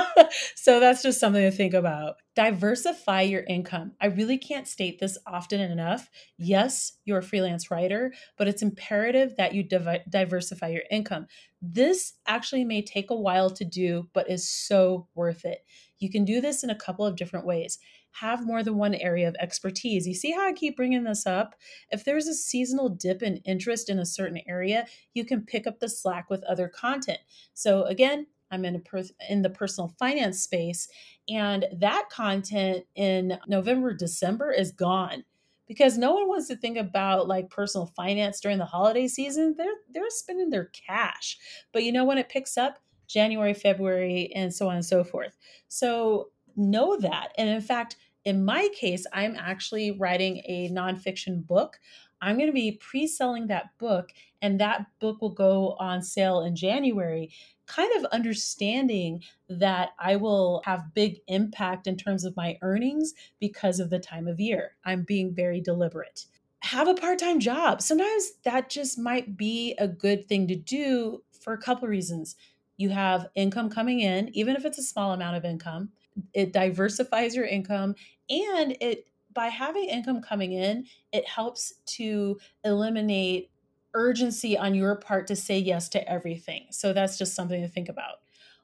so 0.56 0.80
that's 0.80 1.02
just 1.02 1.20
something 1.20 1.42
to 1.42 1.50
think 1.52 1.75
about. 1.75 2.16
Diversify 2.35 3.23
your 3.23 3.44
income. 3.49 3.92
I 4.00 4.06
really 4.06 4.37
can't 4.37 4.66
state 4.66 4.99
this 4.99 5.16
often 5.26 5.61
enough. 5.61 6.11
Yes, 6.38 6.92
you're 7.04 7.18
a 7.18 7.23
freelance 7.23 7.70
writer, 7.70 8.12
but 8.37 8.49
it's 8.49 8.62
imperative 8.62 9.37
that 9.37 9.54
you 9.54 9.62
div- 9.62 10.02
diversify 10.09 10.68
your 10.68 10.82
income. 10.90 11.26
This 11.62 12.14
actually 12.26 12.64
may 12.64 12.82
take 12.82 13.11
a 13.11 13.16
while 13.16 13.50
to 13.50 13.64
do, 13.64 14.09
but 14.12 14.28
is 14.28 14.49
so 14.50 15.06
worth 15.14 15.44
it. 15.44 15.64
You 15.99 16.11
can 16.11 16.25
do 16.25 16.40
this 16.40 16.64
in 16.64 16.70
a 16.70 16.75
couple 16.75 17.06
of 17.06 17.16
different 17.16 17.47
ways. 17.47 17.78
Have 18.12 18.44
more 18.44 18.64
than 18.64 18.76
one 18.76 18.94
area 18.94 19.28
of 19.28 19.37
expertise. 19.38 20.06
You 20.06 20.14
see 20.14 20.32
how 20.32 20.49
I 20.49 20.52
keep 20.52 20.76
bringing 20.76 21.04
this 21.04 21.26
up? 21.26 21.54
If 21.90 22.04
there's 22.04 22.26
a 22.26 22.35
seasonal 22.35 22.88
dip 22.88 23.23
in 23.23 23.37
interest 23.38 23.88
in 23.88 24.00
a 24.00 24.06
certain 24.06 24.40
area, 24.49 24.87
you 25.14 25.25
can 25.25 25.44
pick 25.44 25.66
up 25.66 25.78
the 25.78 25.88
slack 25.88 26.28
with 26.28 26.42
other 26.44 26.68
content. 26.68 27.20
So, 27.54 27.85
again, 27.85 28.26
I'm 28.50 28.64
in 28.64 28.76
a 28.76 28.78
per- 28.80 29.04
in 29.28 29.42
the 29.42 29.50
personal 29.50 29.95
finance 29.99 30.42
space, 30.42 30.88
and 31.28 31.66
that 31.76 32.09
content 32.11 32.85
in 32.95 33.38
November, 33.47 33.95
December 33.95 34.50
is 34.52 34.73
gone 34.73 35.25
because 35.66 35.97
no 35.97 36.12
one 36.12 36.26
wants 36.28 36.49
to 36.49 36.57
think 36.57 36.76
about 36.76 37.28
like 37.28 37.49
personal 37.49 37.87
finance 37.87 38.40
during 38.40 38.59
the 38.59 38.64
holiday 38.64 39.07
season. 39.07 39.54
They're 39.57 39.75
they're 39.92 40.11
spending 40.11 40.50
their 40.50 40.66
cash, 40.66 41.38
but 41.73 41.85
you 41.85 41.92
know 41.92 42.04
when 42.04 42.19
it 42.19 42.28
picks 42.28 42.57
up 42.59 42.78
January, 43.09 43.54
February, 43.54 44.33
and 44.35 44.52
so 44.52 44.69
on 44.69 44.76
and 44.76 44.85
so 44.85 45.04
forth. 45.04 45.37
So 45.69 46.30
know 46.57 46.97
that, 46.99 47.28
and 47.38 47.49
in 47.49 47.61
fact. 47.61 47.97
In 48.26 48.45
my 48.45 48.69
case, 48.75 49.07
I'm 49.14 49.35
actually 49.38 49.92
writing 49.92 50.42
a 50.45 50.69
nonfiction 50.69 51.47
book. 51.47 51.80
I'm 52.21 52.37
going 52.37 52.49
to 52.49 52.52
be 52.52 52.73
pre 52.73 53.07
selling 53.07 53.47
that 53.47 53.71
book, 53.78 54.11
and 54.42 54.61
that 54.61 54.85
book 55.00 55.23
will 55.23 55.30
go 55.30 55.73
on 55.78 56.02
sale 56.02 56.42
in 56.42 56.54
January 56.54 57.33
kind 57.70 57.92
of 57.96 58.04
understanding 58.06 59.22
that 59.48 59.90
I 59.98 60.16
will 60.16 60.62
have 60.64 60.94
big 60.94 61.20
impact 61.28 61.86
in 61.86 61.96
terms 61.96 62.24
of 62.24 62.36
my 62.36 62.58
earnings 62.62 63.14
because 63.38 63.78
of 63.78 63.90
the 63.90 64.00
time 64.00 64.26
of 64.26 64.40
year. 64.40 64.76
I'm 64.84 65.02
being 65.02 65.34
very 65.34 65.60
deliberate. 65.60 66.26
Have 66.62 66.88
a 66.88 66.94
part 66.94 67.20
time 67.20 67.38
job. 67.38 67.80
Sometimes 67.80 68.32
that 68.44 68.70
just 68.70 68.98
might 68.98 69.36
be 69.36 69.74
a 69.78 69.86
good 69.86 70.28
thing 70.28 70.48
to 70.48 70.56
do 70.56 71.22
for 71.40 71.52
a 71.52 71.58
couple 71.58 71.86
reasons. 71.88 72.36
You 72.76 72.90
have 72.90 73.28
income 73.34 73.70
coming 73.70 74.00
in, 74.00 74.34
even 74.34 74.56
if 74.56 74.64
it's 74.64 74.78
a 74.78 74.82
small 74.82 75.12
amount 75.12 75.36
of 75.36 75.44
income, 75.44 75.90
it 76.34 76.52
diversifies 76.52 77.36
your 77.36 77.46
income 77.46 77.94
and 78.28 78.76
it 78.80 79.06
by 79.32 79.46
having 79.46 79.84
income 79.84 80.20
coming 80.20 80.52
in, 80.52 80.86
it 81.12 81.26
helps 81.26 81.74
to 81.86 82.38
eliminate 82.64 83.50
urgency 83.94 84.56
on 84.56 84.75
your 84.75 84.97
part 84.97 85.26
to 85.28 85.37
say 85.37 85.59
yes 85.59 85.88
to 85.90 86.11
everything. 86.11 86.66
So 86.70 86.92
that's 86.92 87.18
just 87.18 87.35
something 87.35 87.61
to 87.61 87.68
think 87.68 87.88
about. 87.88 88.16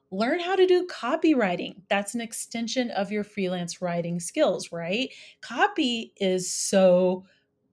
Learn 0.09 0.39
how 0.39 0.55
to 0.55 0.65
do 0.65 0.87
copywriting. 0.87 1.81
That's 1.89 2.15
an 2.15 2.21
extension 2.21 2.91
of 2.91 3.11
your 3.11 3.23
freelance 3.23 3.81
writing 3.81 4.19
skills, 4.19 4.71
right? 4.71 5.09
Copy 5.41 6.13
is 6.17 6.53
so, 6.53 7.25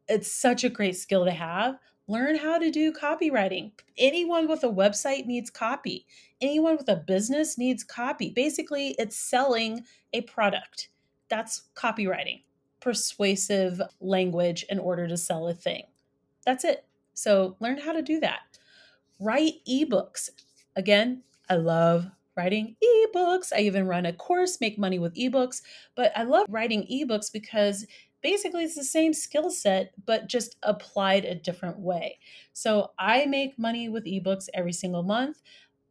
it's 0.08 0.32
such 0.32 0.64
a 0.64 0.68
great 0.68 0.96
skill 0.96 1.24
to 1.24 1.30
have. 1.30 1.78
Learn 2.08 2.36
how 2.36 2.58
to 2.58 2.70
do 2.70 2.92
copywriting. 2.92 3.70
Anyone 3.96 4.48
with 4.48 4.64
a 4.64 4.68
website 4.68 5.26
needs 5.26 5.48
copy. 5.48 6.06
Anyone 6.40 6.76
with 6.76 6.88
a 6.88 6.96
business 6.96 7.56
needs 7.56 7.84
copy. 7.84 8.30
Basically, 8.30 8.94
it's 8.98 9.16
selling 9.16 9.84
a 10.12 10.20
product. 10.22 10.88
That's 11.30 11.62
copywriting, 11.74 12.42
persuasive 12.80 13.80
language 14.00 14.66
in 14.68 14.78
order 14.78 15.08
to 15.08 15.16
sell 15.16 15.48
a 15.48 15.54
thing. 15.54 15.84
That's 16.44 16.64
it. 16.64 16.84
So 17.14 17.56
learn 17.60 17.78
how 17.78 17.92
to 17.92 18.02
do 18.02 18.20
that. 18.20 18.40
Write 19.20 19.54
ebooks. 19.68 20.30
Again, 20.76 21.22
I 21.48 21.56
love 21.56 22.06
writing 22.36 22.76
ebooks. 22.82 23.52
I 23.54 23.60
even 23.60 23.86
run 23.86 24.06
a 24.06 24.12
course, 24.12 24.60
Make 24.60 24.78
Money 24.78 24.98
with 24.98 25.14
Ebooks. 25.14 25.62
But 25.94 26.12
I 26.16 26.24
love 26.24 26.46
writing 26.48 26.86
ebooks 26.90 27.32
because 27.32 27.86
basically 28.22 28.64
it's 28.64 28.74
the 28.74 28.84
same 28.84 29.12
skill 29.12 29.50
set, 29.50 29.92
but 30.06 30.28
just 30.28 30.56
applied 30.62 31.24
a 31.24 31.34
different 31.34 31.78
way. 31.78 32.18
So 32.52 32.90
I 32.98 33.26
make 33.26 33.58
money 33.58 33.88
with 33.88 34.06
ebooks 34.06 34.48
every 34.54 34.72
single 34.72 35.02
month. 35.02 35.42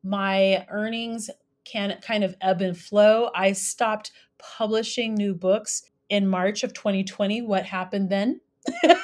My 0.03 0.65
earnings 0.69 1.29
can 1.63 1.97
kind 2.01 2.23
of 2.23 2.35
ebb 2.41 2.61
and 2.61 2.77
flow. 2.77 3.29
I 3.33 3.53
stopped 3.53 4.11
publishing 4.37 5.13
new 5.13 5.33
books 5.33 5.83
in 6.09 6.27
March 6.27 6.63
of 6.63 6.73
2020. 6.73 7.41
What 7.43 7.65
happened 7.65 8.09
then? 8.09 8.41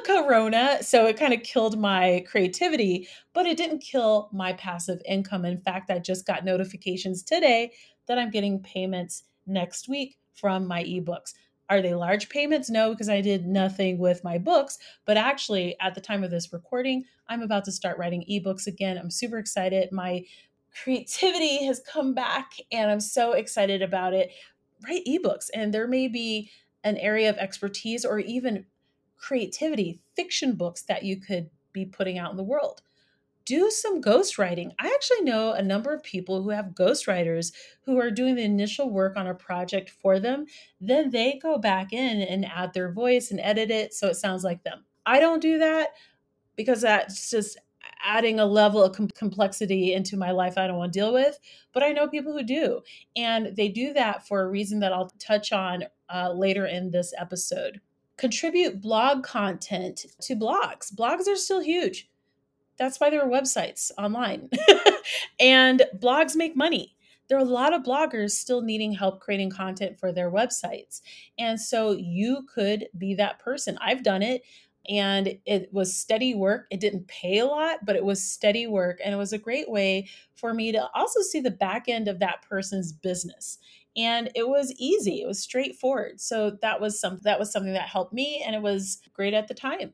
corona. 0.00 0.82
So 0.82 1.06
it 1.06 1.18
kind 1.18 1.32
of 1.32 1.42
killed 1.42 1.78
my 1.78 2.24
creativity, 2.28 3.08
but 3.32 3.46
it 3.46 3.56
didn't 3.56 3.80
kill 3.80 4.28
my 4.32 4.52
passive 4.54 5.00
income. 5.06 5.44
In 5.44 5.58
fact, 5.58 5.90
I 5.90 5.98
just 5.98 6.26
got 6.26 6.44
notifications 6.44 7.22
today 7.22 7.72
that 8.06 8.18
I'm 8.18 8.30
getting 8.30 8.60
payments 8.60 9.24
next 9.46 9.88
week 9.88 10.18
from 10.34 10.66
my 10.66 10.84
ebooks. 10.84 11.34
Are 11.70 11.82
they 11.82 11.94
large 11.94 12.28
payments? 12.30 12.70
No, 12.70 12.90
because 12.90 13.08
I 13.08 13.20
did 13.20 13.46
nothing 13.46 13.98
with 13.98 14.24
my 14.24 14.38
books. 14.38 14.78
But 15.04 15.18
actually, 15.18 15.76
at 15.80 15.94
the 15.94 16.00
time 16.00 16.24
of 16.24 16.30
this 16.30 16.52
recording, 16.52 17.04
I'm 17.28 17.42
about 17.42 17.64
to 17.66 17.72
start 17.72 17.98
writing 17.98 18.24
ebooks 18.30 18.66
again. 18.66 18.96
I'm 18.96 19.10
super 19.10 19.38
excited. 19.38 19.92
My 19.92 20.24
creativity 20.82 21.66
has 21.66 21.80
come 21.80 22.14
back 22.14 22.52
and 22.72 22.90
I'm 22.90 23.00
so 23.00 23.32
excited 23.32 23.82
about 23.82 24.14
it. 24.14 24.30
Write 24.84 25.04
ebooks, 25.06 25.50
and 25.52 25.74
there 25.74 25.88
may 25.88 26.08
be 26.08 26.50
an 26.84 26.96
area 26.98 27.28
of 27.28 27.36
expertise 27.36 28.04
or 28.04 28.20
even 28.20 28.64
creativity, 29.18 30.00
fiction 30.14 30.54
books 30.54 30.82
that 30.82 31.02
you 31.02 31.16
could 31.20 31.50
be 31.72 31.84
putting 31.84 32.18
out 32.18 32.30
in 32.30 32.36
the 32.36 32.42
world. 32.42 32.82
Do 33.44 33.70
some 33.70 34.02
ghostwriting. 34.02 34.72
I 34.78 34.88
actually 34.88 35.22
know 35.22 35.52
a 35.52 35.62
number 35.62 35.94
of 35.94 36.02
people 36.02 36.42
who 36.42 36.50
have 36.50 36.74
ghostwriters 36.74 37.52
who 37.82 37.98
are 37.98 38.10
doing 38.10 38.34
the 38.34 38.42
initial 38.42 38.90
work 38.90 39.16
on 39.16 39.26
a 39.26 39.34
project 39.34 39.88
for 39.88 40.20
them. 40.20 40.44
Then 40.80 41.10
they 41.10 41.38
go 41.42 41.58
back 41.58 41.92
in 41.92 42.20
and 42.20 42.44
add 42.44 42.74
their 42.74 42.92
voice 42.92 43.30
and 43.30 43.40
edit 43.40 43.70
it 43.70 43.94
so 43.94 44.08
it 44.08 44.16
sounds 44.16 44.44
like 44.44 44.62
them. 44.64 44.84
I 45.06 45.18
don't 45.18 45.40
do 45.40 45.58
that 45.58 45.90
because 46.56 46.82
that's 46.82 47.30
just 47.30 47.56
adding 48.04 48.38
a 48.38 48.44
level 48.44 48.82
of 48.82 48.94
com- 48.94 49.08
complexity 49.08 49.94
into 49.94 50.16
my 50.16 50.30
life 50.30 50.58
I 50.58 50.66
don't 50.66 50.76
want 50.76 50.92
to 50.92 50.98
deal 50.98 51.12
with. 51.14 51.38
But 51.72 51.82
I 51.82 51.92
know 51.92 52.06
people 52.06 52.32
who 52.32 52.42
do. 52.42 52.82
And 53.16 53.56
they 53.56 53.68
do 53.68 53.94
that 53.94 54.26
for 54.26 54.42
a 54.42 54.48
reason 54.48 54.80
that 54.80 54.92
I'll 54.92 55.10
touch 55.18 55.52
on 55.52 55.84
uh, 56.12 56.32
later 56.32 56.66
in 56.66 56.90
this 56.90 57.14
episode 57.18 57.80
contribute 58.18 58.80
blog 58.80 59.22
content 59.22 60.06
to 60.20 60.36
blogs. 60.36 60.92
Blogs 60.94 61.26
are 61.26 61.36
still 61.36 61.60
huge. 61.60 62.10
That's 62.76 63.00
why 63.00 63.10
there 63.10 63.22
are 63.22 63.28
websites 63.28 63.90
online. 63.96 64.50
and 65.40 65.82
blogs 65.96 66.36
make 66.36 66.56
money. 66.56 66.94
There 67.28 67.38
are 67.38 67.42
a 67.42 67.44
lot 67.44 67.74
of 67.74 67.82
bloggers 67.82 68.30
still 68.32 68.62
needing 68.62 68.92
help 68.92 69.20
creating 69.20 69.50
content 69.50 69.98
for 69.98 70.12
their 70.12 70.30
websites. 70.30 71.00
And 71.38 71.60
so 71.60 71.92
you 71.92 72.46
could 72.52 72.86
be 72.96 73.14
that 73.14 73.38
person. 73.38 73.78
I've 73.80 74.02
done 74.02 74.22
it 74.22 74.42
and 74.88 75.38
it 75.44 75.68
was 75.72 75.94
steady 75.94 76.34
work. 76.34 76.66
It 76.70 76.80
didn't 76.80 77.06
pay 77.06 77.38
a 77.38 77.46
lot, 77.46 77.84
but 77.84 77.96
it 77.96 78.04
was 78.04 78.22
steady 78.22 78.66
work. 78.66 79.00
And 79.04 79.12
it 79.12 79.18
was 79.18 79.34
a 79.34 79.38
great 79.38 79.70
way 79.70 80.08
for 80.34 80.54
me 80.54 80.72
to 80.72 80.88
also 80.94 81.20
see 81.20 81.40
the 81.40 81.50
back 81.50 81.88
end 81.88 82.08
of 82.08 82.18
that 82.20 82.42
person's 82.48 82.92
business 82.92 83.58
and 83.98 84.30
it 84.34 84.48
was 84.48 84.72
easy 84.78 85.20
it 85.20 85.26
was 85.26 85.40
straightforward. 85.42 86.20
So 86.20 86.56
that 86.62 86.80
was 86.80 86.98
some 86.98 87.18
that 87.22 87.38
was 87.38 87.52
something 87.52 87.72
that 87.72 87.88
helped 87.88 88.12
me 88.12 88.42
and 88.46 88.54
it 88.54 88.62
was 88.62 89.00
great 89.12 89.34
at 89.34 89.48
the 89.48 89.54
time. 89.54 89.92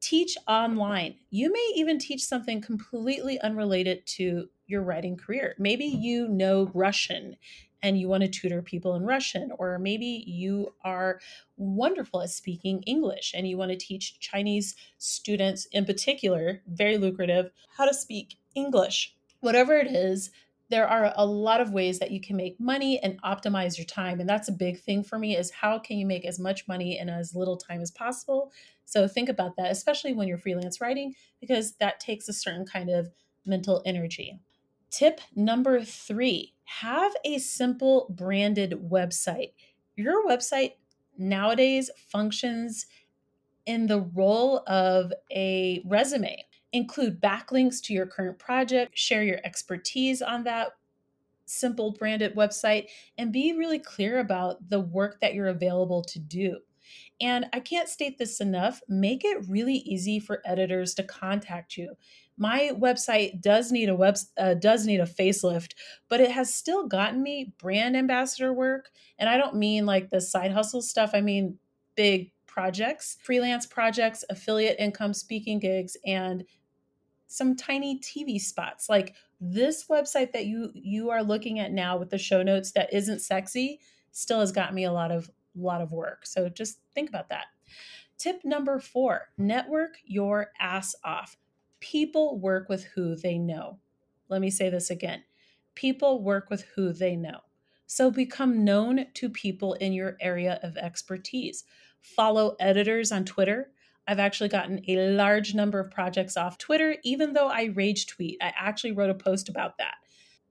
Teach 0.00 0.36
online. 0.46 1.16
You 1.30 1.52
may 1.52 1.72
even 1.74 1.98
teach 1.98 2.22
something 2.24 2.60
completely 2.60 3.40
unrelated 3.40 4.06
to 4.06 4.48
your 4.66 4.82
writing 4.82 5.16
career. 5.16 5.56
Maybe 5.58 5.86
you 5.86 6.28
know 6.28 6.70
russian 6.74 7.36
and 7.80 7.98
you 7.98 8.08
want 8.08 8.24
to 8.24 8.28
tutor 8.28 8.60
people 8.60 8.96
in 8.96 9.04
russian 9.04 9.52
or 9.56 9.78
maybe 9.78 10.24
you 10.26 10.74
are 10.82 11.20
wonderful 11.56 12.20
at 12.20 12.28
speaking 12.28 12.82
english 12.82 13.32
and 13.36 13.46
you 13.46 13.56
want 13.56 13.70
to 13.70 13.76
teach 13.76 14.18
chinese 14.18 14.74
students 14.98 15.66
in 15.66 15.84
particular 15.84 16.60
very 16.66 16.98
lucrative 16.98 17.52
how 17.76 17.86
to 17.86 17.94
speak 17.94 18.36
english. 18.58 19.14
Whatever 19.40 19.74
it 19.78 19.86
is 19.86 20.30
there 20.70 20.86
are 20.86 21.12
a 21.16 21.24
lot 21.24 21.60
of 21.60 21.72
ways 21.72 21.98
that 21.98 22.10
you 22.10 22.20
can 22.20 22.36
make 22.36 22.58
money 22.60 22.98
and 23.00 23.20
optimize 23.22 23.78
your 23.78 23.86
time 23.86 24.20
and 24.20 24.28
that's 24.28 24.48
a 24.48 24.52
big 24.52 24.80
thing 24.80 25.02
for 25.02 25.18
me 25.18 25.36
is 25.36 25.50
how 25.50 25.78
can 25.78 25.98
you 25.98 26.06
make 26.06 26.24
as 26.24 26.38
much 26.38 26.68
money 26.68 26.98
in 26.98 27.08
as 27.08 27.34
little 27.34 27.56
time 27.56 27.80
as 27.80 27.90
possible 27.90 28.52
so 28.84 29.08
think 29.08 29.28
about 29.28 29.56
that 29.56 29.70
especially 29.70 30.12
when 30.12 30.28
you're 30.28 30.38
freelance 30.38 30.80
writing 30.80 31.14
because 31.40 31.74
that 31.76 32.00
takes 32.00 32.28
a 32.28 32.32
certain 32.32 32.66
kind 32.66 32.90
of 32.90 33.10
mental 33.46 33.82
energy 33.86 34.38
Tip 34.90 35.20
number 35.36 35.82
three 35.84 36.54
have 36.64 37.12
a 37.24 37.38
simple 37.38 38.06
branded 38.10 38.72
website. 38.90 39.52
Your 39.96 40.26
website 40.26 40.72
nowadays 41.18 41.90
functions 41.96 42.86
in 43.66 43.86
the 43.86 44.00
role 44.00 44.62
of 44.66 45.12
a 45.30 45.82
resume. 45.84 46.44
Include 46.72 47.20
backlinks 47.20 47.82
to 47.84 47.94
your 47.94 48.06
current 48.06 48.38
project, 48.38 48.96
share 48.96 49.22
your 49.22 49.38
expertise 49.44 50.20
on 50.20 50.44
that 50.44 50.72
simple 51.46 51.92
branded 51.92 52.34
website, 52.34 52.88
and 53.16 53.32
be 53.32 53.56
really 53.56 53.78
clear 53.78 54.18
about 54.18 54.68
the 54.68 54.80
work 54.80 55.20
that 55.20 55.34
you're 55.34 55.48
available 55.48 56.02
to 56.02 56.18
do. 56.18 56.58
And 57.20 57.46
I 57.52 57.60
can't 57.60 57.88
state 57.88 58.18
this 58.18 58.40
enough 58.40 58.80
make 58.88 59.24
it 59.24 59.48
really 59.48 59.76
easy 59.76 60.20
for 60.20 60.42
editors 60.44 60.94
to 60.94 61.02
contact 61.02 61.76
you. 61.76 61.96
My 62.36 62.70
website 62.74 63.40
does 63.40 63.72
need 63.72 63.88
a 63.88 63.96
web 63.96 64.16
uh, 64.36 64.54
does 64.54 64.86
need 64.86 65.00
a 65.00 65.06
facelift, 65.06 65.72
but 66.08 66.20
it 66.20 66.30
has 66.30 66.54
still 66.54 66.86
gotten 66.86 67.22
me 67.22 67.52
brand 67.58 67.96
ambassador 67.96 68.52
work, 68.52 68.90
and 69.18 69.28
I 69.28 69.36
don't 69.36 69.56
mean 69.56 69.86
like 69.86 70.10
the 70.10 70.20
side 70.20 70.52
hustle 70.52 70.82
stuff. 70.82 71.10
I 71.14 71.20
mean 71.20 71.58
big 71.96 72.30
projects, 72.46 73.18
freelance 73.22 73.66
projects, 73.66 74.24
affiliate 74.30 74.78
income, 74.78 75.14
speaking 75.14 75.58
gigs, 75.58 75.96
and 76.06 76.44
some 77.28 77.54
tiny 77.54 78.00
TV 78.00 78.40
spots. 78.40 78.88
Like 78.88 79.14
this 79.40 79.86
website 79.86 80.32
that 80.32 80.46
you 80.46 80.70
you 80.74 81.10
are 81.10 81.22
looking 81.22 81.60
at 81.60 81.72
now 81.72 81.96
with 81.96 82.10
the 82.10 82.18
show 82.18 82.42
notes 82.42 82.72
that 82.72 82.92
isn't 82.92 83.20
sexy 83.20 83.80
still 84.10 84.40
has 84.40 84.50
got 84.50 84.74
me 84.74 84.84
a 84.84 84.92
lot 84.92 85.12
of 85.12 85.30
lot 85.54 85.80
of 85.80 85.92
work. 85.92 86.26
So 86.26 86.48
just 86.48 86.80
think 86.94 87.08
about 87.08 87.28
that. 87.28 87.46
Tip 88.16 88.44
number 88.44 88.80
4, 88.80 89.28
network 89.38 89.98
your 90.04 90.48
ass 90.58 90.96
off. 91.04 91.36
People 91.78 92.40
work 92.40 92.68
with 92.68 92.82
who 92.84 93.14
they 93.14 93.38
know. 93.38 93.78
Let 94.28 94.40
me 94.40 94.50
say 94.50 94.70
this 94.70 94.90
again. 94.90 95.22
People 95.76 96.22
work 96.22 96.50
with 96.50 96.62
who 96.74 96.92
they 96.92 97.14
know. 97.14 97.38
So 97.86 98.10
become 98.10 98.64
known 98.64 99.06
to 99.14 99.30
people 99.30 99.74
in 99.74 99.92
your 99.92 100.16
area 100.20 100.58
of 100.62 100.76
expertise. 100.76 101.64
Follow 102.00 102.56
editors 102.58 103.12
on 103.12 103.24
Twitter. 103.24 103.70
I've 104.08 104.18
actually 104.18 104.48
gotten 104.48 104.80
a 104.88 105.10
large 105.10 105.54
number 105.54 105.78
of 105.78 105.90
projects 105.90 106.36
off 106.36 106.56
Twitter, 106.56 106.96
even 107.04 107.34
though 107.34 107.48
I 107.48 107.64
rage 107.64 108.06
tweet. 108.06 108.38
I 108.40 108.52
actually 108.58 108.92
wrote 108.92 109.10
a 109.10 109.14
post 109.14 109.50
about 109.50 109.76
that. 109.78 109.96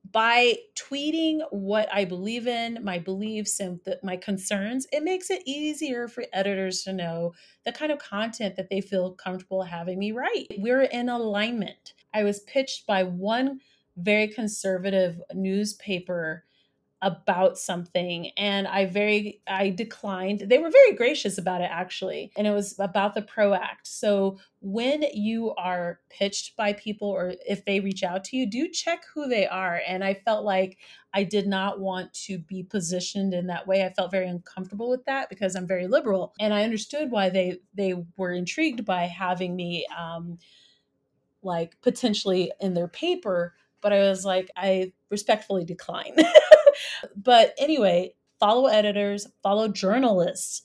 By 0.10 0.58
tweeting 0.76 1.40
what 1.50 1.90
I 1.92 2.06
believe 2.06 2.48
in, 2.48 2.80
my 2.84 3.00
beliefs, 3.00 3.60
and 3.60 3.82
the, 3.84 4.00
my 4.04 4.16
concerns, 4.16 4.88
it 4.94 5.04
makes 5.04 5.30
it 5.30 5.42
easier 5.46 6.08
for 6.08 6.24
editors 6.32 6.84
to 6.84 6.94
know 6.94 7.34
the 7.66 7.74
kind 7.74 7.92
of 7.92 7.98
content 7.98 8.56
that 8.56 8.70
they 8.70 8.80
feel 8.80 9.12
comfortable 9.14 9.64
having 9.64 10.00
me 10.00 10.12
write. 10.12 10.48
We're 10.60 10.84
in 10.84 11.10
alignment. 11.10 11.94
I 12.14 12.24
was 12.24 12.40
pitched 12.42 12.86
by 12.86 13.04
one 13.04 13.60
very 13.98 14.28
conservative 14.28 15.20
newspaper 15.34 16.46
about 17.04 17.60
something 17.60 18.32
and 18.38 18.68
i 18.68 18.86
very 18.86 19.40
i 19.48 19.70
declined. 19.70 20.40
They 20.48 20.58
were 20.58 20.72
very 20.72 20.94
gracious 20.94 21.38
about 21.38 21.62
it 21.62 21.70
actually 21.72 22.32
and 22.36 22.48
it 22.48 22.52
was 22.52 22.80
about 22.80 23.14
the 23.14 23.22
pro 23.22 23.54
act. 23.54 23.86
So 23.86 24.40
when 24.62 25.04
you 25.14 25.54
are 25.56 26.00
pitched 26.10 26.56
by 26.56 26.74
people 26.74 27.08
or 27.08 27.36
if 27.48 27.66
they 27.66 27.80
reach 27.80 28.02
out 28.02 28.24
to 28.26 28.38
you 28.38 28.50
do 28.50 28.68
check 28.68 29.04
who 29.14 29.28
they 29.28 29.46
are 29.46 29.80
and 29.88 30.04
i 30.04 30.16
felt 30.16 30.44
like 30.44 30.80
i 31.14 31.24
did 31.24 31.46
not 31.48 31.80
want 31.80 32.12
to 32.14 32.40
be 32.40 32.64
positioned 32.64 33.34
in 33.34 33.46
that 33.48 33.68
way. 33.68 33.86
I 33.86 33.94
felt 33.94 34.10
very 34.10 34.28
uncomfortable 34.28 34.90
with 34.90 35.06
that 35.06 35.30
because 35.30 35.56
i'm 35.56 35.68
very 35.68 35.88
liberal 35.88 36.34
and 36.40 36.52
i 36.52 36.64
understood 36.64 37.12
why 37.12 37.30
they 37.30 37.60
they 37.76 37.94
were 38.18 38.32
intrigued 38.32 38.86
by 38.86 39.04
having 39.04 39.56
me 39.56 39.86
um 39.96 40.40
like 41.44 41.80
potentially 41.82 42.52
in 42.60 42.74
their 42.74 42.88
paper 42.88 43.54
but 43.82 43.94
i 43.94 44.00
was 44.00 44.26
like 44.26 44.50
i 44.58 44.92
respectfully 45.12 45.64
decline 45.64 46.16
but 47.16 47.54
anyway, 47.58 48.14
follow 48.40 48.68
editors, 48.68 49.28
follow 49.44 49.68
journalists 49.68 50.62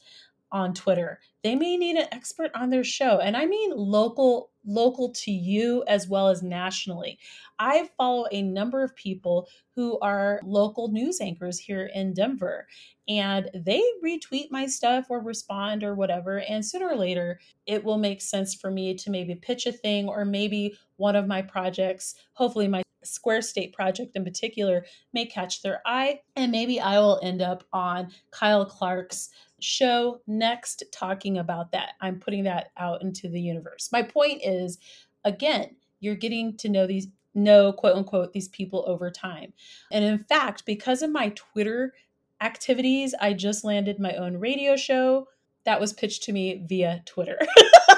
on 0.51 0.75
Twitter. 0.75 1.19
They 1.43 1.55
may 1.57 1.77
need 1.77 1.97
an 1.97 2.09
expert 2.13 2.51
on 2.55 2.71
their 2.71 2.85
show, 2.85 3.19
and 3.19 3.37
I 3.37 3.47
mean 3.47 3.73
local 3.75 4.51
local 4.65 5.13
to 5.13 5.33
you 5.33 5.83
as 5.89 6.09
well 6.09 6.29
as 6.29 6.43
nationally. 6.43 7.19
I 7.59 7.89
follow 7.97 8.27
a 8.31 8.43
number 8.43 8.83
of 8.85 8.95
people 8.95 9.49
who 9.75 9.99
are 10.01 10.41
local 10.45 10.89
news 10.89 11.21
anchors 11.21 11.59
here 11.59 11.91
in 11.93 12.15
Denver, 12.15 12.67
and 13.09 13.51
they 13.55 13.83
retweet 14.05 14.51
my 14.51 14.67
stuff 14.67 15.07
or 15.11 15.21
respond 15.21 15.83
or 15.83 15.95
whatever. 15.95 16.41
And 16.41 16.65
sooner 16.65 16.89
or 16.89 16.97
later, 16.97 17.41
it 17.67 17.83
will 17.83 17.99
make 17.99 18.21
sense 18.21 18.55
for 18.55 18.71
me 18.71 18.95
to 18.95 19.11
maybe 19.11 19.35
pitch 19.35 19.67
a 19.67 19.73
thing 19.73 20.09
or 20.09 20.25
maybe 20.25 20.77
one 20.97 21.17
of 21.17 21.27
my 21.27 21.43
projects, 21.43 22.15
hopefully, 22.35 22.69
my 22.69 22.83
Square 23.05 23.43
State 23.43 23.73
project 23.73 24.17
in 24.17 24.25
particular 24.25 24.85
may 25.13 25.27
catch 25.27 25.63
their 25.63 25.81
eye. 25.87 26.21
And 26.37 26.53
maybe 26.53 26.81
I 26.81 26.99
will 26.99 27.21
end 27.23 27.43
up 27.43 27.65
on 27.73 28.11
Kyle 28.31 28.65
Clark's 28.65 29.31
show 29.61 30.21
next 30.27 30.85
talking 30.93 31.39
about 31.39 31.73
that. 31.73 31.93
I'm 32.01 32.19
putting 32.19 32.45
that 32.45 32.71
out 32.77 33.03
into 33.03 33.29
the 33.29 33.41
universe. 33.41 33.91
My 33.93 34.03
point 34.03 34.43
is, 34.45 34.79
again, 35.25 35.77
you're 36.01 36.15
getting 36.15 36.57
to 36.59 36.69
know 36.69 36.87
these 36.87 37.09
know 37.35 37.73
quote 37.73 37.97
unquote 37.97 38.33
these 38.33 38.49
people 38.49 38.85
over 38.87 39.11
time. 39.11 39.53
And 39.91 40.05
in 40.05 40.19
fact, 40.19 40.67
because 40.67 41.03
of 41.03 41.11
my 41.11 41.31
Twitter 41.31 41.95
activities, 42.41 43.15
I 43.21 43.33
just 43.33 43.65
landed 43.65 43.99
my 43.99 44.15
own 44.15 44.37
radio 44.37 44.77
show 44.77 45.29
that 45.65 45.81
was 45.81 45.93
pitched 45.93 46.25
to 46.25 46.33
me 46.33 46.65
via 46.67 47.03
Twitter. 47.07 47.39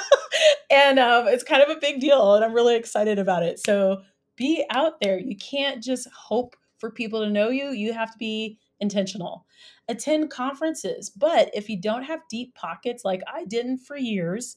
and 0.70 0.98
um, 0.98 1.26
it's 1.28 1.44
kind 1.44 1.62
of 1.62 1.70
a 1.70 1.80
big 1.80 2.00
deal, 2.00 2.34
and 2.34 2.44
I'm 2.44 2.52
really 2.52 2.76
excited 2.76 3.18
about 3.18 3.42
it. 3.42 3.58
So 3.58 4.02
be 4.36 4.64
out 4.70 5.00
there. 5.00 5.18
You 5.18 5.36
can't 5.36 5.82
just 5.82 6.08
hope 6.10 6.56
for 6.78 6.90
people 6.90 7.20
to 7.20 7.30
know 7.30 7.50
you. 7.50 7.70
You 7.70 7.92
have 7.92 8.12
to 8.12 8.18
be 8.18 8.58
intentional. 8.80 9.46
Attend 9.88 10.30
conferences. 10.30 11.10
But 11.10 11.50
if 11.54 11.68
you 11.68 11.80
don't 11.80 12.02
have 12.02 12.20
deep 12.28 12.54
pockets 12.54 13.04
like 13.04 13.22
I 13.32 13.44
didn't 13.44 13.78
for 13.78 13.96
years, 13.96 14.56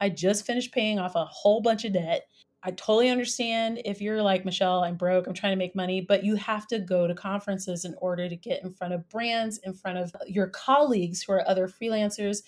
I 0.00 0.08
just 0.08 0.46
finished 0.46 0.72
paying 0.72 0.98
off 0.98 1.14
a 1.14 1.24
whole 1.24 1.60
bunch 1.60 1.84
of 1.84 1.92
debt. 1.92 2.26
I 2.66 2.70
totally 2.70 3.10
understand 3.10 3.82
if 3.84 4.00
you're 4.00 4.22
like, 4.22 4.44
Michelle, 4.44 4.84
I'm 4.84 4.96
broke, 4.96 5.26
I'm 5.26 5.34
trying 5.34 5.52
to 5.52 5.58
make 5.58 5.76
money, 5.76 6.00
but 6.00 6.24
you 6.24 6.34
have 6.36 6.66
to 6.68 6.78
go 6.78 7.06
to 7.06 7.14
conferences 7.14 7.84
in 7.84 7.94
order 7.98 8.26
to 8.26 8.36
get 8.36 8.62
in 8.62 8.72
front 8.72 8.94
of 8.94 9.08
brands, 9.10 9.58
in 9.64 9.74
front 9.74 9.98
of 9.98 10.14
your 10.26 10.46
colleagues 10.48 11.22
who 11.22 11.34
are 11.34 11.46
other 11.46 11.68
freelancers, 11.68 12.38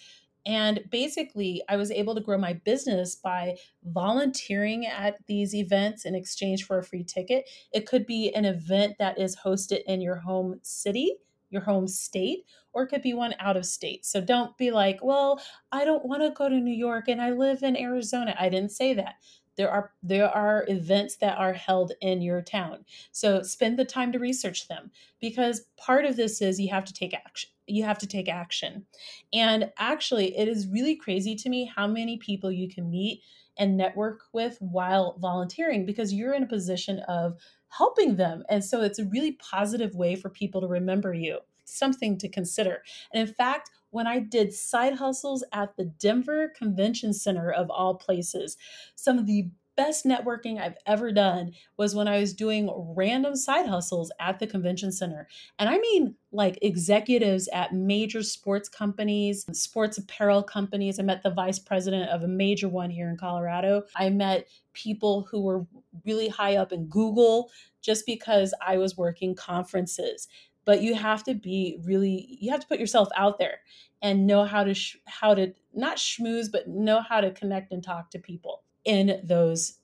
and 0.46 0.84
basically, 0.90 1.60
I 1.68 1.76
was 1.76 1.90
able 1.90 2.14
to 2.14 2.20
grow 2.20 2.38
my 2.38 2.52
business 2.52 3.16
by 3.16 3.56
volunteering 3.84 4.86
at 4.86 5.16
these 5.26 5.54
events 5.54 6.04
in 6.04 6.14
exchange 6.14 6.64
for 6.64 6.78
a 6.78 6.84
free 6.84 7.02
ticket. 7.02 7.48
It 7.72 7.86
could 7.86 8.06
be 8.06 8.32
an 8.32 8.44
event 8.44 8.94
that 9.00 9.18
is 9.18 9.36
hosted 9.36 9.80
in 9.86 10.00
your 10.00 10.14
home 10.14 10.60
city, 10.62 11.16
your 11.50 11.62
home 11.62 11.88
state, 11.88 12.44
or 12.72 12.84
it 12.84 12.88
could 12.88 13.02
be 13.02 13.12
one 13.12 13.34
out 13.40 13.56
of 13.56 13.66
state. 13.66 14.06
So 14.06 14.20
don't 14.20 14.56
be 14.56 14.70
like, 14.70 15.00
well, 15.02 15.40
I 15.72 15.84
don't 15.84 16.06
want 16.06 16.22
to 16.22 16.30
go 16.30 16.48
to 16.48 16.60
New 16.60 16.74
York 16.74 17.08
and 17.08 17.20
I 17.20 17.32
live 17.32 17.64
in 17.64 17.76
Arizona. 17.76 18.36
I 18.38 18.48
didn't 18.48 18.70
say 18.70 18.94
that 18.94 19.16
there 19.56 19.70
are 19.70 19.92
there 20.02 20.28
are 20.28 20.64
events 20.68 21.16
that 21.16 21.38
are 21.38 21.52
held 21.52 21.92
in 22.00 22.22
your 22.22 22.42
town. 22.42 22.84
So 23.12 23.42
spend 23.42 23.78
the 23.78 23.84
time 23.84 24.12
to 24.12 24.18
research 24.18 24.68
them 24.68 24.90
because 25.20 25.66
part 25.76 26.04
of 26.04 26.16
this 26.16 26.40
is 26.40 26.60
you 26.60 26.70
have 26.70 26.84
to 26.84 26.92
take 26.94 27.14
action 27.14 27.50
you 27.66 27.84
have 27.84 27.98
to 27.98 28.06
take 28.06 28.28
action. 28.28 28.86
And 29.32 29.72
actually 29.78 30.36
it 30.36 30.48
is 30.48 30.68
really 30.68 30.96
crazy 30.96 31.34
to 31.36 31.48
me 31.48 31.70
how 31.74 31.86
many 31.86 32.16
people 32.16 32.50
you 32.50 32.68
can 32.68 32.90
meet 32.90 33.22
and 33.58 33.76
network 33.76 34.20
with 34.32 34.58
while 34.60 35.16
volunteering 35.18 35.86
because 35.86 36.12
you're 36.12 36.34
in 36.34 36.42
a 36.42 36.48
position 36.48 37.00
of 37.08 37.36
helping 37.68 38.16
them. 38.16 38.44
And 38.48 38.64
so 38.64 38.82
it's 38.82 38.98
a 38.98 39.06
really 39.06 39.32
positive 39.32 39.94
way 39.94 40.14
for 40.14 40.28
people 40.28 40.60
to 40.60 40.66
remember 40.66 41.12
you 41.14 41.38
something 41.66 42.16
to 42.18 42.28
consider 42.28 42.82
and 43.12 43.28
in 43.28 43.34
fact 43.34 43.70
when 43.90 44.06
I 44.06 44.18
did 44.18 44.52
side 44.52 44.94
hustles 44.94 45.42
at 45.52 45.76
the 45.76 45.86
Denver 45.86 46.52
Convention 46.54 47.14
Center, 47.14 47.50
of 47.50 47.70
all 47.70 47.94
places. 47.94 48.58
Some 48.94 49.18
of 49.18 49.26
the 49.26 49.48
best 49.76 50.04
networking 50.04 50.58
I've 50.58 50.76
ever 50.86 51.12
done 51.12 51.52
was 51.76 51.94
when 51.94 52.08
I 52.08 52.18
was 52.18 52.32
doing 52.32 52.70
random 52.96 53.36
side 53.36 53.66
hustles 53.66 54.10
at 54.18 54.38
the 54.38 54.46
convention 54.46 54.90
center. 54.90 55.28
And 55.58 55.68
I 55.68 55.78
mean, 55.78 56.14
like 56.32 56.58
executives 56.62 57.48
at 57.52 57.74
major 57.74 58.22
sports 58.22 58.68
companies, 58.68 59.44
sports 59.52 59.98
apparel 59.98 60.42
companies. 60.42 60.98
I 60.98 61.02
met 61.02 61.22
the 61.22 61.30
vice 61.30 61.58
president 61.58 62.10
of 62.10 62.22
a 62.22 62.28
major 62.28 62.68
one 62.68 62.90
here 62.90 63.10
in 63.10 63.18
Colorado. 63.18 63.82
I 63.94 64.08
met 64.08 64.48
people 64.72 65.26
who 65.30 65.42
were 65.42 65.66
really 66.06 66.28
high 66.28 66.56
up 66.56 66.72
in 66.72 66.86
Google 66.86 67.50
just 67.82 68.06
because 68.06 68.52
I 68.66 68.78
was 68.78 68.96
working 68.96 69.34
conferences 69.34 70.26
but 70.66 70.82
you 70.82 70.94
have 70.94 71.24
to 71.24 71.32
be 71.32 71.78
really 71.84 72.36
you 72.38 72.50
have 72.50 72.60
to 72.60 72.66
put 72.66 72.78
yourself 72.78 73.08
out 73.16 73.38
there 73.38 73.60
and 74.02 74.26
know 74.26 74.44
how 74.44 74.62
to 74.62 74.74
sh- 74.74 74.98
how 75.06 75.32
to 75.34 75.54
not 75.72 75.96
schmooze 75.96 76.52
but 76.52 76.68
know 76.68 77.00
how 77.00 77.20
to 77.22 77.30
connect 77.30 77.72
and 77.72 77.82
talk 77.82 78.10
to 78.10 78.18
people 78.18 78.62
in 78.84 79.18
those 79.24 79.78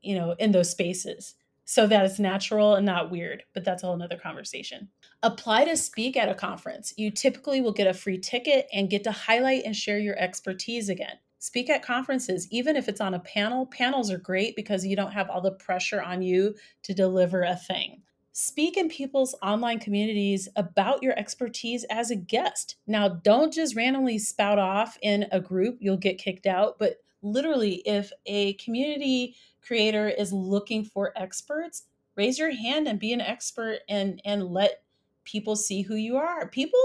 you 0.00 0.14
know 0.14 0.34
in 0.38 0.52
those 0.52 0.70
spaces 0.70 1.34
so 1.68 1.86
that 1.86 2.06
it's 2.06 2.20
natural 2.20 2.76
and 2.76 2.86
not 2.86 3.10
weird 3.10 3.42
but 3.52 3.64
that's 3.64 3.82
a 3.82 3.86
whole 3.86 3.96
nother 3.96 4.16
conversation 4.16 4.88
apply 5.22 5.64
to 5.64 5.76
speak 5.76 6.16
at 6.16 6.30
a 6.30 6.34
conference 6.34 6.94
you 6.96 7.10
typically 7.10 7.60
will 7.60 7.72
get 7.72 7.86
a 7.86 7.94
free 7.94 8.18
ticket 8.18 8.66
and 8.72 8.88
get 8.88 9.04
to 9.04 9.12
highlight 9.12 9.64
and 9.64 9.76
share 9.76 9.98
your 9.98 10.18
expertise 10.18 10.88
again 10.88 11.18
Speak 11.38 11.70
at 11.70 11.82
conferences, 11.82 12.48
even 12.50 12.74
if 12.74 12.88
it's 12.88 13.00
on 13.00 13.14
a 13.14 13.20
panel. 13.20 13.66
Panels 13.66 14.10
are 14.10 14.18
great 14.18 14.56
because 14.56 14.84
you 14.84 14.96
don't 14.96 15.12
have 15.12 15.30
all 15.30 15.40
the 15.40 15.52
pressure 15.52 16.02
on 16.02 16.20
you 16.22 16.54
to 16.82 16.94
deliver 16.94 17.42
a 17.42 17.54
thing. 17.54 18.02
Speak 18.38 18.76
in 18.76 18.90
people's 18.90 19.34
online 19.40 19.78
communities 19.78 20.46
about 20.56 21.02
your 21.02 21.18
expertise 21.18 21.84
as 21.84 22.10
a 22.10 22.16
guest. 22.16 22.76
Now, 22.86 23.08
don't 23.08 23.50
just 23.50 23.74
randomly 23.74 24.18
spout 24.18 24.58
off 24.58 24.98
in 25.00 25.24
a 25.32 25.40
group, 25.40 25.78
you'll 25.80 25.96
get 25.96 26.18
kicked 26.18 26.44
out. 26.44 26.78
But 26.78 26.98
literally, 27.22 27.76
if 27.86 28.12
a 28.26 28.52
community 28.54 29.36
creator 29.62 30.10
is 30.10 30.34
looking 30.34 30.84
for 30.84 31.14
experts, 31.16 31.84
raise 32.14 32.38
your 32.38 32.54
hand 32.54 32.86
and 32.86 33.00
be 33.00 33.14
an 33.14 33.22
expert 33.22 33.78
and, 33.88 34.20
and 34.26 34.50
let 34.50 34.82
people 35.24 35.56
see 35.56 35.80
who 35.80 35.94
you 35.94 36.18
are. 36.18 36.46
People, 36.46 36.78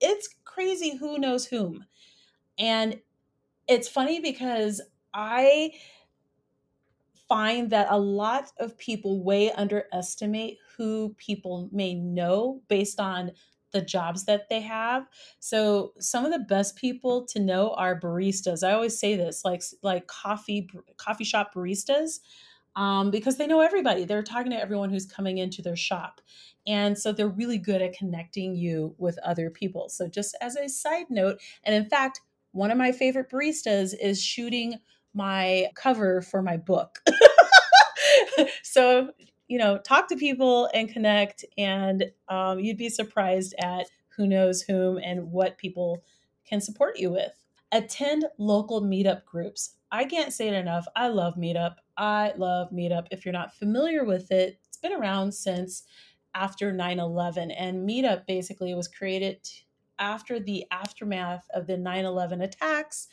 it's 0.00 0.34
crazy 0.44 0.96
who 0.96 1.18
knows 1.18 1.46
whom. 1.46 1.84
And 2.58 2.98
it's 3.68 3.86
funny 3.86 4.18
because 4.18 4.80
I 5.14 5.70
find 7.28 7.70
that 7.70 7.88
a 7.90 7.98
lot 7.98 8.52
of 8.58 8.78
people 8.78 9.22
way 9.22 9.50
underestimate 9.52 10.58
who 10.76 11.14
people 11.18 11.68
may 11.72 11.94
know 11.94 12.62
based 12.68 13.00
on 13.00 13.32
the 13.72 13.82
jobs 13.82 14.24
that 14.24 14.48
they 14.48 14.60
have. 14.60 15.06
So 15.38 15.92
some 15.98 16.24
of 16.24 16.32
the 16.32 16.38
best 16.38 16.76
people 16.76 17.26
to 17.26 17.40
know 17.40 17.72
are 17.72 18.00
baristas. 18.00 18.66
I 18.66 18.72
always 18.72 18.98
say 18.98 19.16
this, 19.16 19.44
like 19.44 19.62
like 19.82 20.06
coffee 20.06 20.68
coffee 20.96 21.24
shop 21.24 21.52
baristas, 21.54 22.20
um, 22.74 23.10
because 23.10 23.36
they 23.36 23.46
know 23.46 23.60
everybody. 23.60 24.04
They're 24.04 24.22
talking 24.22 24.52
to 24.52 24.60
everyone 24.60 24.90
who's 24.90 25.06
coming 25.06 25.38
into 25.38 25.62
their 25.62 25.76
shop, 25.76 26.20
and 26.66 26.96
so 26.96 27.12
they're 27.12 27.28
really 27.28 27.58
good 27.58 27.82
at 27.82 27.96
connecting 27.96 28.54
you 28.54 28.94
with 28.98 29.18
other 29.18 29.50
people. 29.50 29.88
So 29.88 30.08
just 30.08 30.36
as 30.40 30.56
a 30.56 30.68
side 30.68 31.06
note, 31.10 31.40
and 31.64 31.74
in 31.74 31.88
fact, 31.88 32.20
one 32.52 32.70
of 32.70 32.78
my 32.78 32.92
favorite 32.92 33.30
baristas 33.30 33.94
is 34.00 34.22
shooting 34.22 34.78
my 35.16 35.68
cover 35.74 36.20
for 36.20 36.42
my 36.42 36.58
book. 36.58 37.02
so, 38.62 39.10
you 39.48 39.58
know, 39.58 39.78
talk 39.78 40.08
to 40.08 40.16
people 40.16 40.68
and 40.74 40.88
connect, 40.88 41.44
and 41.56 42.04
um, 42.28 42.60
you'd 42.60 42.76
be 42.76 42.90
surprised 42.90 43.54
at 43.58 43.86
who 44.16 44.26
knows 44.26 44.62
whom 44.62 44.98
and 44.98 45.32
what 45.32 45.58
people 45.58 46.04
can 46.46 46.60
support 46.60 46.98
you 46.98 47.10
with. 47.10 47.32
Attend 47.72 48.26
local 48.38 48.82
meetup 48.82 49.24
groups. 49.24 49.74
I 49.90 50.04
can't 50.04 50.32
say 50.32 50.48
it 50.48 50.54
enough. 50.54 50.86
I 50.94 51.08
love 51.08 51.36
Meetup. 51.36 51.76
I 51.96 52.32
love 52.36 52.70
Meetup. 52.70 53.06
If 53.10 53.24
you're 53.24 53.32
not 53.32 53.54
familiar 53.54 54.04
with 54.04 54.30
it, 54.30 54.58
it's 54.68 54.76
been 54.76 54.92
around 54.92 55.32
since 55.32 55.84
after 56.34 56.72
9 56.72 57.00
11, 57.00 57.50
and 57.50 57.88
Meetup 57.88 58.26
basically 58.26 58.74
was 58.74 58.88
created 58.88 59.48
after 59.98 60.38
the 60.38 60.66
aftermath 60.70 61.46
of 61.54 61.66
the 61.66 61.78
9 61.78 62.04
11 62.04 62.42
attacks 62.42 63.08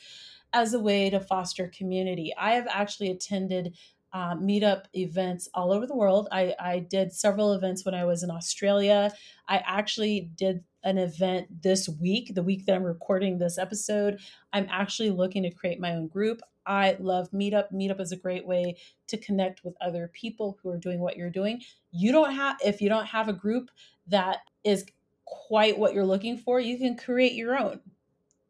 as 0.54 0.72
a 0.72 0.80
way 0.80 1.10
to 1.10 1.20
foster 1.20 1.70
community. 1.76 2.32
I 2.38 2.54
have 2.54 2.66
actually 2.70 3.10
attended 3.10 3.76
uh, 4.14 4.36
meetup 4.36 4.84
events 4.94 5.48
all 5.54 5.72
over 5.72 5.86
the 5.86 5.96
world. 5.96 6.28
I, 6.30 6.54
I 6.60 6.78
did 6.78 7.12
several 7.12 7.52
events 7.52 7.84
when 7.84 7.94
I 7.94 8.04
was 8.04 8.22
in 8.22 8.30
Australia. 8.30 9.12
I 9.48 9.60
actually 9.66 10.30
did 10.36 10.62
an 10.84 10.98
event 10.98 11.48
this 11.62 11.88
week, 11.88 12.34
the 12.34 12.42
week 12.42 12.64
that 12.64 12.76
I'm 12.76 12.84
recording 12.84 13.38
this 13.38 13.58
episode. 13.58 14.20
I'm 14.52 14.68
actually 14.70 15.10
looking 15.10 15.42
to 15.42 15.50
create 15.50 15.80
my 15.80 15.94
own 15.94 16.06
group. 16.06 16.40
I 16.64 16.96
love 17.00 17.30
Meetup. 17.32 17.72
Meetup 17.72 18.00
is 18.00 18.12
a 18.12 18.16
great 18.16 18.46
way 18.46 18.76
to 19.08 19.18
connect 19.18 19.64
with 19.64 19.74
other 19.80 20.10
people 20.14 20.58
who 20.62 20.70
are 20.70 20.78
doing 20.78 21.00
what 21.00 21.16
you're 21.16 21.28
doing. 21.28 21.60
You 21.90 22.12
don't 22.12 22.32
have, 22.32 22.56
if 22.64 22.80
you 22.80 22.88
don't 22.88 23.06
have 23.06 23.28
a 23.28 23.32
group 23.32 23.70
that 24.06 24.38
is 24.62 24.86
quite 25.24 25.78
what 25.78 25.92
you're 25.92 26.06
looking 26.06 26.38
for, 26.38 26.60
you 26.60 26.78
can 26.78 26.96
create 26.96 27.32
your 27.32 27.58
own. 27.58 27.80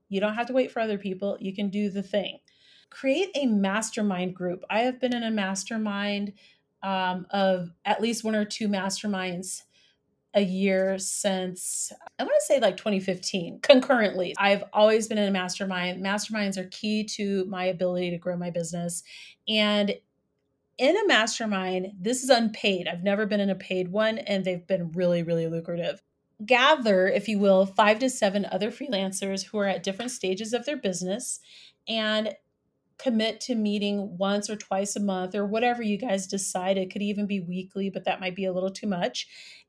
You 0.09 0.21
don't 0.21 0.35
have 0.35 0.47
to 0.47 0.53
wait 0.53 0.71
for 0.71 0.81
other 0.81 0.99
people. 0.99 1.37
You 1.41 1.55
can 1.55 1.71
do 1.71 1.91
the 1.91 2.03
thing. 2.03 2.39
Create 2.91 3.31
a 3.35 3.47
mastermind 3.47 4.35
group. 4.35 4.65
I 4.71 4.81
have 4.81 5.01
been 5.01 5.15
in 5.15 5.23
a 5.23 5.31
mastermind 5.31 6.35
um, 6.83 7.27
of 7.31 7.71
at 7.85 8.01
least 8.01 8.25
one 8.25 8.35
or 8.35 8.45
two 8.45 8.69
masterminds 8.69 9.63
a 10.35 10.43
year 10.43 10.99
since 10.99 11.93
I 12.19 12.25
want 12.25 12.35
to 12.39 12.47
say 12.47 12.61
like 12.61 12.77
2015 12.77 13.61
concurrently. 13.63 14.35
I've 14.37 14.65
always 14.73 15.07
been 15.07 15.19
in 15.19 15.29
a 15.29 15.33
mastermind. 15.33 16.05
Masterminds 16.05 16.59
are 16.59 16.69
key 16.71 17.05
to 17.05 17.45
my 17.47 17.65
ability 17.67 18.11
to 18.11 18.19
grow 18.19 18.37
my 18.37 18.51
business. 18.51 19.05
And 19.49 19.95
in 20.77 20.97
a 20.97 21.07
mastermind, 21.07 21.93
this 22.01 22.25
is 22.25 22.31
unpaid. 22.31 22.89
I've 22.89 23.05
never 23.05 23.27
been 23.27 23.41
in 23.41 23.51
a 23.51 23.55
paid 23.55 23.93
one, 23.93 24.19
and 24.19 24.45
they've 24.45 24.67
been 24.67 24.91
really, 24.91 25.23
really 25.23 25.47
lucrative 25.47 26.03
gather, 26.45 27.07
if 27.09 27.29
you 27.29 27.39
will, 27.39 27.67
five 27.67 27.99
to 28.01 28.11
seven 28.11 28.47
other 28.51 28.71
freelancers 28.71 29.45
who 29.47 29.59
are 29.59 29.67
at 29.67 29.83
different 29.83 30.11
stages 30.11 30.53
of 30.53 30.65
their 30.65 30.77
business 30.77 31.41
and 31.89 32.35
commit 32.99 33.41
to 33.41 33.55
meeting 33.55 34.17
once 34.19 34.49
or 34.49 34.57
twice 34.57 34.97
a 34.97 35.01
month 35.01 35.35
or 35.35 35.47
whatever 35.47 35.83
you 35.83 35.97
guys 35.97 36.27
decide. 36.27 36.79
It 36.79 36.93
could 36.93 37.03
even 37.03 37.27
be 37.27 37.41
weekly, 37.41 37.91
but 37.91 38.05
that 38.05 38.21
might 38.21 38.37
be 38.37 38.45
a 38.45 38.53
little 38.53 38.71
too 38.71 38.87
much. 38.87 39.27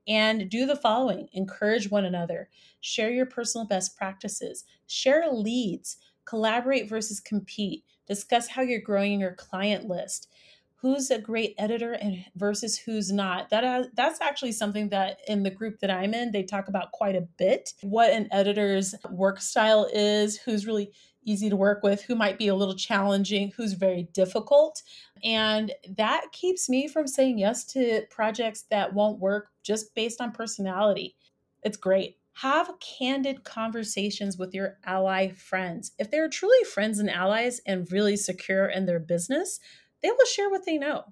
And 0.07 0.49
do 0.49 0.65
the 0.65 0.75
following. 0.75 1.27
Encourage 1.33 1.89
one 1.89 2.05
another, 2.05 2.49
share 2.79 3.09
your 3.09 3.25
personal 3.25 3.65
best 3.65 3.97
practices, 3.97 4.63
share 4.85 5.27
leads, 5.31 5.97
collaborate 6.25 6.87
versus 6.87 7.19
compete, 7.19 7.83
discuss 8.07 8.47
how 8.49 8.61
you're 8.61 8.79
growing 8.81 9.19
your 9.19 9.33
client 9.33 9.87
list 9.87 10.27
who's 10.77 11.09
a 11.09 11.19
great 11.19 11.55
editor 11.57 11.93
and 11.93 12.25
versus 12.35 12.77
who's 12.77 13.11
not. 13.11 13.49
That 13.49 13.63
uh, 13.63 13.83
that's 13.95 14.21
actually 14.21 14.51
something 14.51 14.89
that 14.89 15.19
in 15.27 15.43
the 15.43 15.49
group 15.49 15.79
that 15.79 15.89
i'm 15.89 16.13
in 16.13 16.31
they 16.31 16.43
talk 16.43 16.67
about 16.67 16.91
quite 16.91 17.15
a 17.15 17.27
bit. 17.37 17.73
What 17.81 18.11
an 18.11 18.27
editor's 18.31 18.93
work 19.09 19.41
style 19.41 19.89
is 19.93 20.37
who's 20.37 20.67
really 20.67 20.91
easy 21.25 21.49
to 21.49 21.55
work 21.55 21.81
with 21.83 22.03
who 22.03 22.15
might 22.15 22.37
be 22.37 22.47
a 22.47 22.55
little 22.55 22.75
challenging 22.75 23.51
who's 23.57 23.73
very 23.73 24.03
difficult. 24.13 24.83
And 25.23 25.71
that 25.97 26.27
keeps 26.31 26.69
me 26.69 26.87
from 26.87 27.07
saying 27.07 27.39
yes 27.39 27.65
to 27.73 28.03
projects 28.09 28.65
that 28.69 28.93
won't 28.93 29.19
work 29.19 29.49
just 29.63 29.95
based 29.95 30.21
on 30.21 30.31
personality. 30.31 31.15
It's 31.63 31.77
great. 31.77 32.17
Have 32.39 32.73
candid 32.79 33.43
conversations 33.43 34.37
with 34.37 34.53
your 34.53 34.77
ally 34.83 35.31
friends. 35.31 35.93
If 35.97 36.11
they're 36.11 36.29
truly 36.29 36.63
friends 36.65 36.99
and 36.99 37.09
allies 37.09 37.59
and 37.65 37.91
really 37.91 38.17
secure 38.17 38.67
in 38.67 38.85
their 38.85 38.99
business, 38.99 39.59
they 40.05 40.11
will 40.11 40.25
share 40.27 40.51
what 40.51 40.65
they 40.67 40.77
know. 40.77 41.03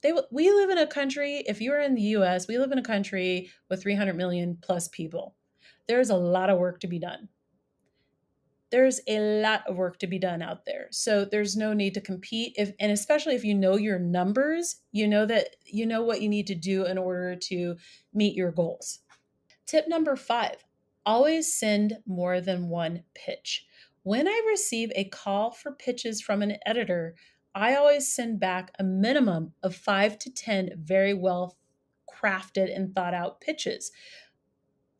They 0.00 0.12
we 0.30 0.48
live 0.52 0.70
in 0.70 0.78
a 0.78 0.86
country, 0.86 1.42
if 1.48 1.60
you're 1.60 1.80
in 1.80 1.96
the 1.96 2.14
US, 2.18 2.46
we 2.46 2.56
live 2.56 2.70
in 2.70 2.78
a 2.78 2.84
country 2.84 3.50
with 3.68 3.82
300 3.82 4.14
million 4.14 4.56
plus 4.62 4.86
people. 4.86 5.34
There's 5.88 6.10
a 6.10 6.16
lot 6.16 6.50
of 6.50 6.58
work 6.60 6.78
to 6.80 6.86
be 6.86 7.00
done. 7.00 7.28
There's 8.70 9.00
a 9.08 9.18
lot 9.42 9.66
of 9.66 9.74
work 9.74 9.98
to 9.98 10.06
be 10.06 10.20
done 10.20 10.40
out 10.40 10.64
there. 10.66 10.86
So 10.92 11.24
there's 11.24 11.56
no 11.56 11.72
need 11.72 11.94
to 11.94 12.00
compete 12.00 12.54
if 12.56 12.70
and 12.78 12.92
especially 12.92 13.34
if 13.34 13.42
you 13.42 13.56
know 13.56 13.76
your 13.76 13.98
numbers, 13.98 14.76
you 14.92 15.08
know 15.08 15.26
that 15.26 15.56
you 15.66 15.84
know 15.84 16.02
what 16.02 16.22
you 16.22 16.28
need 16.28 16.46
to 16.46 16.54
do 16.54 16.86
in 16.86 16.96
order 16.96 17.34
to 17.34 17.74
meet 18.14 18.36
your 18.36 18.52
goals. 18.52 19.00
Tip 19.66 19.88
number 19.88 20.14
5, 20.14 20.64
always 21.04 21.52
send 21.52 21.98
more 22.06 22.40
than 22.40 22.68
one 22.68 23.02
pitch. 23.16 23.66
When 24.04 24.28
I 24.28 24.42
receive 24.48 24.92
a 24.94 25.04
call 25.04 25.50
for 25.50 25.72
pitches 25.72 26.22
from 26.22 26.40
an 26.40 26.56
editor, 26.64 27.16
I 27.54 27.74
always 27.74 28.14
send 28.14 28.40
back 28.40 28.72
a 28.78 28.84
minimum 28.84 29.54
of 29.62 29.74
five 29.74 30.18
to 30.20 30.32
10 30.32 30.74
very 30.76 31.14
well 31.14 31.56
crafted 32.12 32.74
and 32.74 32.94
thought 32.94 33.14
out 33.14 33.40
pitches. 33.40 33.90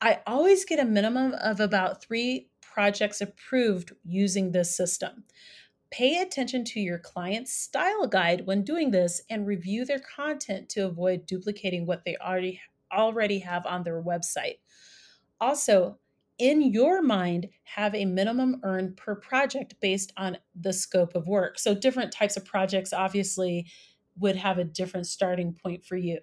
I 0.00 0.20
always 0.26 0.64
get 0.64 0.80
a 0.80 0.84
minimum 0.84 1.34
of 1.34 1.60
about 1.60 2.02
three 2.02 2.48
projects 2.62 3.20
approved 3.20 3.92
using 4.04 4.52
this 4.52 4.74
system. 4.74 5.24
Pay 5.90 6.20
attention 6.20 6.64
to 6.64 6.80
your 6.80 6.98
client's 6.98 7.52
style 7.52 8.06
guide 8.06 8.46
when 8.46 8.62
doing 8.62 8.90
this 8.92 9.22
and 9.28 9.46
review 9.46 9.84
their 9.84 9.98
content 9.98 10.68
to 10.70 10.86
avoid 10.86 11.26
duplicating 11.26 11.84
what 11.84 12.04
they 12.04 12.16
already 12.16 12.60
already 12.92 13.40
have 13.40 13.66
on 13.66 13.82
their 13.82 14.02
website. 14.02 14.58
Also, 15.40 15.98
in 16.40 16.72
your 16.72 17.02
mind 17.02 17.48
have 17.64 17.94
a 17.94 18.06
minimum 18.06 18.60
earned 18.64 18.96
per 18.96 19.14
project 19.14 19.74
based 19.80 20.12
on 20.16 20.38
the 20.58 20.72
scope 20.72 21.14
of 21.14 21.28
work. 21.28 21.58
So 21.58 21.74
different 21.74 22.10
types 22.10 22.36
of 22.36 22.44
projects 22.44 22.92
obviously 22.92 23.66
would 24.18 24.36
have 24.36 24.58
a 24.58 24.64
different 24.64 25.06
starting 25.06 25.52
point 25.52 25.84
for 25.84 25.96
you. 25.96 26.18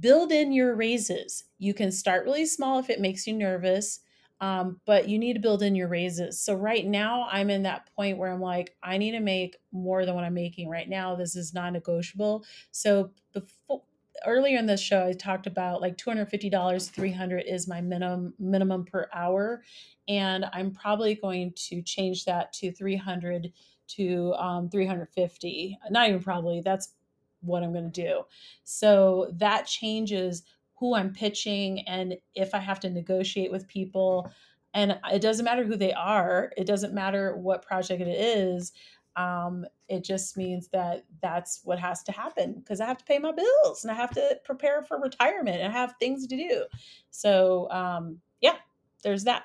Build 0.00 0.32
in 0.32 0.52
your 0.52 0.74
raises. 0.74 1.44
You 1.58 1.74
can 1.74 1.92
start 1.92 2.24
really 2.24 2.46
small 2.46 2.78
if 2.78 2.88
it 2.88 3.00
makes 3.00 3.26
you 3.26 3.34
nervous, 3.34 4.00
um, 4.40 4.80
but 4.86 5.08
you 5.08 5.18
need 5.18 5.34
to 5.34 5.40
build 5.40 5.62
in 5.62 5.74
your 5.74 5.88
raises. 5.88 6.40
So 6.40 6.54
right 6.54 6.86
now, 6.86 7.28
I'm 7.30 7.50
in 7.50 7.62
that 7.64 7.90
point 7.94 8.16
where 8.16 8.32
I'm 8.32 8.40
like, 8.40 8.74
I 8.82 8.96
need 8.96 9.12
to 9.12 9.20
make 9.20 9.58
more 9.70 10.06
than 10.06 10.14
what 10.14 10.24
I'm 10.24 10.34
making 10.34 10.68
right 10.68 10.88
now. 10.88 11.14
This 11.14 11.36
is 11.36 11.52
non 11.52 11.74
negotiable. 11.74 12.44
So 12.70 13.10
before, 13.32 13.82
earlier 14.26 14.58
in 14.58 14.66
this 14.66 14.80
show 14.80 15.06
I 15.06 15.12
talked 15.12 15.46
about 15.46 15.80
like 15.80 15.96
$250 15.96 16.90
300 16.90 17.44
is 17.46 17.68
my 17.68 17.80
minimum 17.80 18.34
minimum 18.38 18.84
per 18.84 19.08
hour. 19.14 19.62
And 20.08 20.46
I'm 20.52 20.72
probably 20.72 21.14
going 21.14 21.52
to 21.68 21.82
change 21.82 22.24
that 22.24 22.52
to 22.54 22.72
300 22.72 23.52
to 23.88 24.34
um, 24.34 24.70
350 24.70 25.78
not 25.90 26.08
even 26.08 26.22
probably 26.22 26.60
that's 26.60 26.94
what 27.42 27.62
I'm 27.62 27.72
going 27.72 27.90
to 27.90 28.02
do. 28.02 28.22
So 28.64 29.30
that 29.34 29.66
changes 29.66 30.44
who 30.78 30.94
I'm 30.94 31.12
pitching 31.12 31.86
and 31.86 32.16
if 32.34 32.54
I 32.54 32.58
have 32.58 32.80
to 32.80 32.90
negotiate 32.90 33.52
with 33.52 33.68
people. 33.68 34.30
And 34.74 34.98
it 35.12 35.20
doesn't 35.20 35.44
matter 35.44 35.64
who 35.64 35.76
they 35.76 35.92
are, 35.92 36.50
it 36.56 36.66
doesn't 36.66 36.94
matter 36.94 37.36
what 37.36 37.66
project 37.66 38.00
it 38.00 38.08
is. 38.08 38.72
Um, 39.16 39.66
it 39.88 40.04
just 40.04 40.36
means 40.36 40.68
that 40.68 41.04
that's 41.20 41.60
what 41.64 41.78
has 41.78 42.02
to 42.04 42.12
happen 42.12 42.54
because 42.54 42.80
I 42.80 42.86
have 42.86 42.98
to 42.98 43.04
pay 43.04 43.18
my 43.18 43.32
bills 43.32 43.84
and 43.84 43.90
I 43.90 43.94
have 43.94 44.10
to 44.12 44.38
prepare 44.44 44.82
for 44.82 44.98
retirement 44.98 45.60
and 45.60 45.72
I 45.72 45.76
have 45.76 45.94
things 46.00 46.26
to 46.26 46.36
do. 46.36 46.64
So, 47.10 47.70
um, 47.70 48.18
yeah, 48.40 48.56
there's 49.02 49.24
that. 49.24 49.44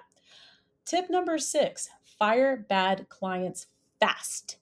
Tip 0.86 1.10
number 1.10 1.38
six 1.38 1.90
fire 2.18 2.66
bad 2.70 3.08
clients 3.10 3.68
fast. 4.00 4.58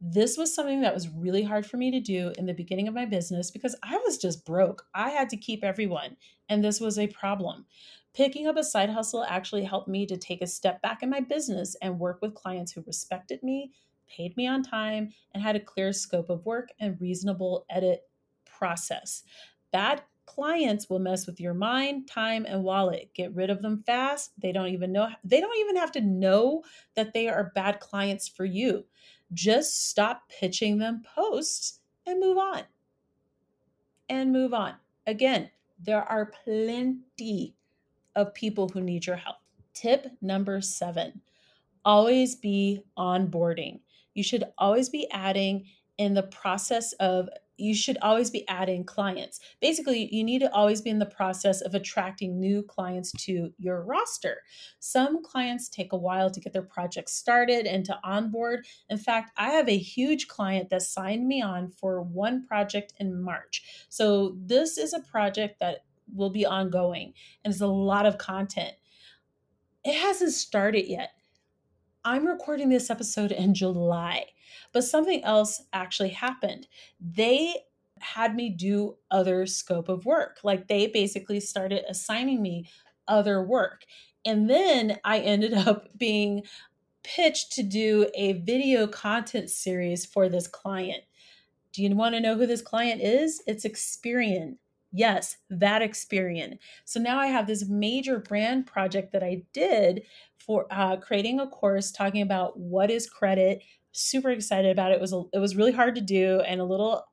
This 0.00 0.36
was 0.36 0.54
something 0.54 0.82
that 0.82 0.94
was 0.94 1.08
really 1.08 1.42
hard 1.42 1.66
for 1.66 1.76
me 1.76 1.90
to 1.90 1.98
do 1.98 2.32
in 2.38 2.46
the 2.46 2.54
beginning 2.54 2.86
of 2.86 2.94
my 2.94 3.04
business 3.04 3.50
because 3.50 3.74
I 3.82 3.96
was 3.96 4.16
just 4.16 4.44
broke. 4.44 4.86
I 4.94 5.10
had 5.10 5.28
to 5.30 5.36
keep 5.36 5.64
everyone, 5.64 6.16
and 6.48 6.62
this 6.62 6.80
was 6.80 6.98
a 6.98 7.08
problem. 7.08 7.66
Picking 8.14 8.46
up 8.46 8.56
a 8.56 8.64
side 8.64 8.90
hustle 8.90 9.24
actually 9.24 9.64
helped 9.64 9.88
me 9.88 10.06
to 10.06 10.16
take 10.16 10.40
a 10.40 10.46
step 10.46 10.80
back 10.82 11.02
in 11.02 11.10
my 11.10 11.20
business 11.20 11.76
and 11.82 11.98
work 11.98 12.20
with 12.22 12.34
clients 12.34 12.72
who 12.72 12.84
respected 12.86 13.42
me, 13.42 13.72
paid 14.08 14.36
me 14.36 14.46
on 14.46 14.62
time, 14.62 15.10
and 15.32 15.42
had 15.42 15.56
a 15.56 15.60
clear 15.60 15.92
scope 15.92 16.30
of 16.30 16.44
work 16.44 16.70
and 16.80 17.00
reasonable 17.00 17.64
edit 17.70 18.02
process. 18.44 19.22
Bad 19.72 20.02
clients 20.26 20.90
will 20.90 20.98
mess 20.98 21.26
with 21.26 21.40
your 21.40 21.54
mind, 21.54 22.06
time, 22.08 22.44
and 22.46 22.62
wallet. 22.62 23.10
Get 23.14 23.34
rid 23.34 23.48
of 23.50 23.62
them 23.62 23.82
fast. 23.86 24.32
They 24.40 24.52
don't 24.52 24.68
even 24.68 24.92
know, 24.92 25.08
they 25.24 25.40
don't 25.40 25.58
even 25.58 25.76
have 25.76 25.92
to 25.92 26.00
know 26.00 26.62
that 26.96 27.14
they 27.14 27.28
are 27.28 27.52
bad 27.54 27.80
clients 27.80 28.28
for 28.28 28.44
you. 28.44 28.84
Just 29.32 29.88
stop 29.88 30.28
pitching 30.28 30.78
them 30.78 31.02
posts 31.14 31.80
and 32.06 32.20
move 32.20 32.38
on. 32.38 32.62
And 34.08 34.32
move 34.32 34.54
on. 34.54 34.74
Again, 35.06 35.50
there 35.80 36.02
are 36.02 36.32
plenty 36.44 37.54
of 38.16 38.34
people 38.34 38.68
who 38.68 38.80
need 38.80 39.06
your 39.06 39.16
help. 39.16 39.36
Tip 39.74 40.10
number 40.20 40.60
seven 40.60 41.20
always 41.84 42.34
be 42.34 42.82
onboarding. 42.98 43.80
You 44.18 44.24
should 44.24 44.42
always 44.58 44.88
be 44.88 45.08
adding 45.12 45.66
in 45.96 46.14
the 46.14 46.24
process 46.24 46.92
of 46.94 47.28
you 47.56 47.72
should 47.72 47.98
always 48.02 48.30
be 48.30 48.46
adding 48.48 48.82
clients. 48.82 49.38
Basically, 49.60 50.12
you 50.12 50.24
need 50.24 50.40
to 50.40 50.52
always 50.52 50.82
be 50.82 50.90
in 50.90 50.98
the 50.98 51.06
process 51.06 51.60
of 51.60 51.72
attracting 51.72 52.40
new 52.40 52.64
clients 52.64 53.12
to 53.26 53.52
your 53.58 53.82
roster. 53.82 54.42
Some 54.80 55.22
clients 55.22 55.68
take 55.68 55.92
a 55.92 55.96
while 55.96 56.30
to 56.30 56.40
get 56.40 56.52
their 56.52 56.62
project 56.62 57.10
started 57.10 57.64
and 57.66 57.84
to 57.84 57.96
onboard. 58.02 58.66
In 58.90 58.98
fact, 58.98 59.30
I 59.36 59.50
have 59.50 59.68
a 59.68 59.78
huge 59.78 60.26
client 60.26 60.70
that 60.70 60.82
signed 60.82 61.28
me 61.28 61.40
on 61.40 61.70
for 61.70 62.02
one 62.02 62.44
project 62.44 62.94
in 62.98 63.22
March. 63.22 63.86
So, 63.88 64.36
this 64.36 64.78
is 64.78 64.94
a 64.94 65.00
project 65.00 65.60
that 65.60 65.84
will 66.12 66.30
be 66.30 66.44
ongoing 66.44 67.12
and 67.44 67.52
it's 67.52 67.60
a 67.60 67.68
lot 67.68 68.04
of 68.04 68.18
content. 68.18 68.74
It 69.84 69.94
hasn't 69.94 70.32
started 70.32 70.88
yet. 70.88 71.10
I'm 72.08 72.26
recording 72.26 72.70
this 72.70 72.88
episode 72.88 73.32
in 73.32 73.52
July. 73.52 74.24
But 74.72 74.84
something 74.84 75.22
else 75.24 75.64
actually 75.74 76.08
happened. 76.08 76.66
They 76.98 77.54
had 78.00 78.34
me 78.34 78.48
do 78.48 78.96
other 79.10 79.44
scope 79.44 79.90
of 79.90 80.06
work. 80.06 80.38
Like 80.42 80.68
they 80.68 80.86
basically 80.86 81.38
started 81.38 81.84
assigning 81.86 82.40
me 82.40 82.66
other 83.06 83.44
work. 83.44 83.84
And 84.24 84.48
then 84.48 84.96
I 85.04 85.18
ended 85.18 85.52
up 85.68 85.98
being 85.98 86.44
pitched 87.02 87.52
to 87.52 87.62
do 87.62 88.08
a 88.14 88.32
video 88.32 88.86
content 88.86 89.50
series 89.50 90.06
for 90.06 90.30
this 90.30 90.46
client. 90.46 91.04
Do 91.74 91.82
you 91.82 91.94
want 91.94 92.14
to 92.14 92.22
know 92.22 92.36
who 92.36 92.46
this 92.46 92.62
client 92.62 93.02
is? 93.02 93.42
It's 93.46 93.66
Experian. 93.66 94.56
Yes, 94.90 95.36
that 95.50 95.82
Experian. 95.82 96.58
So 96.84 96.98
now 96.98 97.18
I 97.18 97.26
have 97.26 97.46
this 97.46 97.68
major 97.68 98.18
brand 98.18 98.66
project 98.66 99.12
that 99.12 99.22
I 99.22 99.42
did 99.52 100.02
for 100.38 100.66
uh, 100.70 100.96
creating 100.96 101.40
a 101.40 101.46
course 101.46 101.90
talking 101.90 102.22
about 102.22 102.58
what 102.58 102.90
is 102.90 103.08
credit, 103.08 103.62
super 103.92 104.30
excited 104.30 104.70
about 104.70 104.92
it. 104.92 104.94
It 104.94 105.00
was 105.00 105.12
a, 105.12 105.22
it 105.34 105.38
was 105.38 105.56
really 105.56 105.72
hard 105.72 105.94
to 105.96 106.00
do 106.00 106.40
and 106.40 106.60
a 106.60 106.64
little 106.64 107.04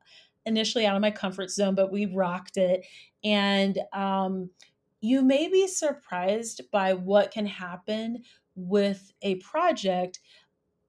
initially 0.46 0.86
out 0.86 0.96
of 0.96 1.02
my 1.02 1.10
comfort 1.10 1.50
zone, 1.50 1.74
but 1.74 1.92
we 1.92 2.06
rocked 2.06 2.56
it. 2.56 2.86
And 3.22 3.78
um, 3.92 4.48
you 5.02 5.20
may 5.22 5.48
be 5.48 5.66
surprised 5.66 6.62
by 6.72 6.94
what 6.94 7.30
can 7.30 7.46
happen 7.46 8.22
with 8.54 9.12
a 9.20 9.34
project 9.36 10.20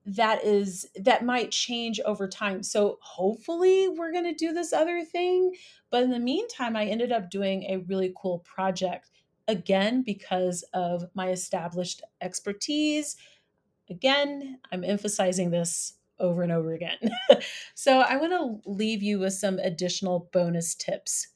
that 0.07 0.43
is 0.43 0.87
that 0.95 1.25
might 1.25 1.51
change 1.51 1.99
over 2.05 2.27
time. 2.27 2.63
So 2.63 2.97
hopefully 3.01 3.89
we're 3.89 4.11
going 4.11 4.23
to 4.23 4.33
do 4.33 4.53
this 4.53 4.73
other 4.73 5.03
thing, 5.03 5.53
but 5.91 6.03
in 6.03 6.11
the 6.11 6.19
meantime 6.19 6.75
I 6.75 6.85
ended 6.85 7.11
up 7.11 7.29
doing 7.29 7.63
a 7.63 7.77
really 7.87 8.13
cool 8.19 8.39
project 8.39 9.09
again 9.47 10.03
because 10.03 10.63
of 10.73 11.05
my 11.13 11.29
established 11.29 12.01
expertise, 12.21 13.17
Again, 13.89 14.59
I'm 14.71 14.83
emphasizing 14.83 15.51
this 15.51 15.93
over 16.19 16.41
and 16.41 16.51
over 16.51 16.73
again. 16.73 16.97
so 17.75 17.99
I 17.99 18.17
want 18.17 18.33
to 18.33 18.69
leave 18.69 19.01
you 19.01 19.19
with 19.19 19.33
some 19.33 19.59
additional 19.59 20.29
bonus 20.33 20.75
tips. 20.75 21.27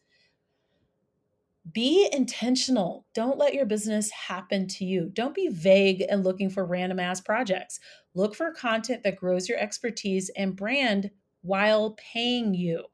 Be 1.71 2.09
intentional. 2.11 3.05
Don't 3.13 3.37
let 3.37 3.53
your 3.53 3.65
business 3.65 4.09
happen 4.09 4.67
to 4.69 4.85
you. 4.85 5.11
Don't 5.13 5.35
be 5.35 5.47
vague 5.47 6.03
and 6.09 6.23
looking 6.23 6.49
for 6.49 6.65
random 6.65 6.99
ass 6.99 7.21
projects. 7.21 7.79
Look 8.15 8.33
for 8.33 8.51
content 8.51 9.03
that 9.03 9.17
grows 9.17 9.47
your 9.47 9.59
expertise 9.59 10.31
and 10.35 10.55
brand 10.55 11.11
while 11.41 11.95
paying 12.13 12.55
you. 12.55 12.85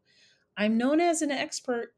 I'm 0.58 0.78
known 0.78 1.00
as 1.00 1.22
an 1.22 1.32
expert 1.32 1.94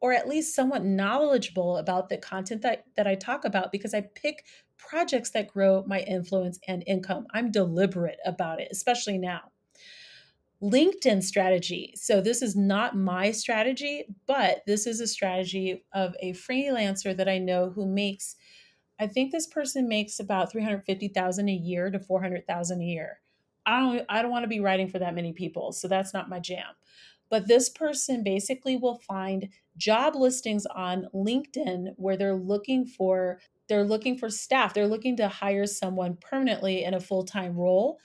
or 0.00 0.12
at 0.12 0.28
least 0.28 0.54
somewhat 0.54 0.84
knowledgeable 0.84 1.78
about 1.78 2.10
the 2.10 2.18
content 2.18 2.62
that, 2.62 2.84
that 2.96 3.06
I 3.06 3.14
talk 3.14 3.44
about 3.44 3.72
because 3.72 3.94
I 3.94 4.02
pick 4.14 4.44
projects 4.76 5.30
that 5.30 5.48
grow 5.48 5.82
my 5.86 6.00
influence 6.00 6.58
and 6.68 6.84
income. 6.86 7.26
I'm 7.32 7.50
deliberate 7.50 8.18
about 8.26 8.60
it, 8.60 8.68
especially 8.70 9.18
now. 9.18 9.50
LinkedIn 10.64 11.22
strategy. 11.22 11.92
So, 11.96 12.22
this 12.22 12.42
is 12.42 12.56
not 12.56 12.96
my 12.96 13.32
strategy, 13.32 14.06
but 14.26 14.62
this 14.66 14.86
is 14.86 15.00
a 15.00 15.06
strategy 15.06 15.84
of 15.92 16.16
a 16.20 16.32
freelancer 16.32 17.16
that 17.16 17.28
I 17.28 17.38
know 17.38 17.70
who 17.70 17.86
makes, 17.86 18.36
I 18.98 19.06
think 19.06 19.32
this 19.32 19.46
person 19.46 19.88
makes 19.88 20.20
about 20.20 20.50
350,000 20.52 21.48
a 21.48 21.52
year 21.52 21.90
to 21.90 22.00
400,000 22.00 22.80
a 22.80 22.84
year. 22.84 23.20
I 23.66 23.80
don't 23.80 24.06
I 24.08 24.22
don't 24.22 24.30
want 24.30 24.44
to 24.44 24.48
be 24.48 24.60
writing 24.60 24.88
for 24.88 24.98
that 24.98 25.14
many 25.14 25.32
people, 25.32 25.72
so 25.72 25.88
that's 25.88 26.14
not 26.14 26.28
my 26.28 26.40
jam. 26.40 26.74
But 27.30 27.48
this 27.48 27.68
person 27.68 28.22
basically 28.22 28.76
will 28.76 28.98
find 28.98 29.48
job 29.76 30.14
listings 30.14 30.66
on 30.66 31.08
LinkedIn 31.14 31.94
where 31.96 32.16
they're 32.16 32.36
looking 32.36 32.86
for 32.86 33.40
they're 33.68 33.84
looking 33.84 34.18
for 34.18 34.28
staff. 34.30 34.74
They're 34.74 34.86
looking 34.88 35.16
to 35.16 35.28
hire 35.28 35.66
someone 35.66 36.16
permanently 36.20 36.84
in 36.84 36.94
a 36.94 37.00
full-time 37.00 37.56
role. 37.56 37.98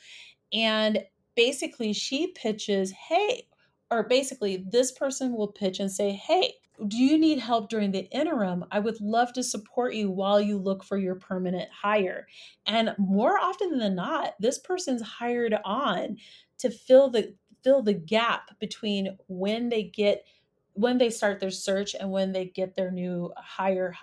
And 0.53 1.05
basically 1.39 1.93
she 1.93 2.27
pitches, 2.27 2.91
"Hey, 2.91 3.47
or 3.89 4.03
basically 4.03 4.57
this 4.57 4.91
person 4.91 5.33
will 5.33 5.47
pitch 5.47 5.79
and 5.79 5.89
say, 5.89 6.11
"Hey, 6.11 6.55
do 6.85 6.97
you 6.97 7.17
need 7.17 7.39
help 7.39 7.69
during 7.69 7.91
the 7.91 8.09
interim? 8.11 8.65
I 8.71 8.79
would 8.79 8.99
love 8.99 9.31
to 9.33 9.41
support 9.41 9.93
you 9.93 10.11
while 10.11 10.41
you 10.41 10.57
look 10.57 10.83
for 10.83 10.97
your 10.97 11.15
permanent 11.15 11.69
hire." 11.71 12.27
And 12.65 12.93
more 12.97 13.39
often 13.39 13.77
than 13.77 13.95
not, 13.95 14.35
this 14.41 14.59
person's 14.59 15.01
hired 15.01 15.57
on 15.63 16.17
to 16.57 16.69
fill 16.69 17.09
the 17.09 17.37
fill 17.63 17.83
the 17.83 17.93
gap 17.93 18.59
between 18.59 19.17
when 19.29 19.69
they 19.69 19.83
get 19.83 20.25
when 20.73 20.97
they 20.97 21.09
start 21.09 21.39
their 21.39 21.51
search 21.51 21.95
and 21.97 22.11
when 22.11 22.33
they 22.33 22.47
get 22.47 22.75
their 22.75 22.91
new 22.91 23.31
hire 23.37 23.95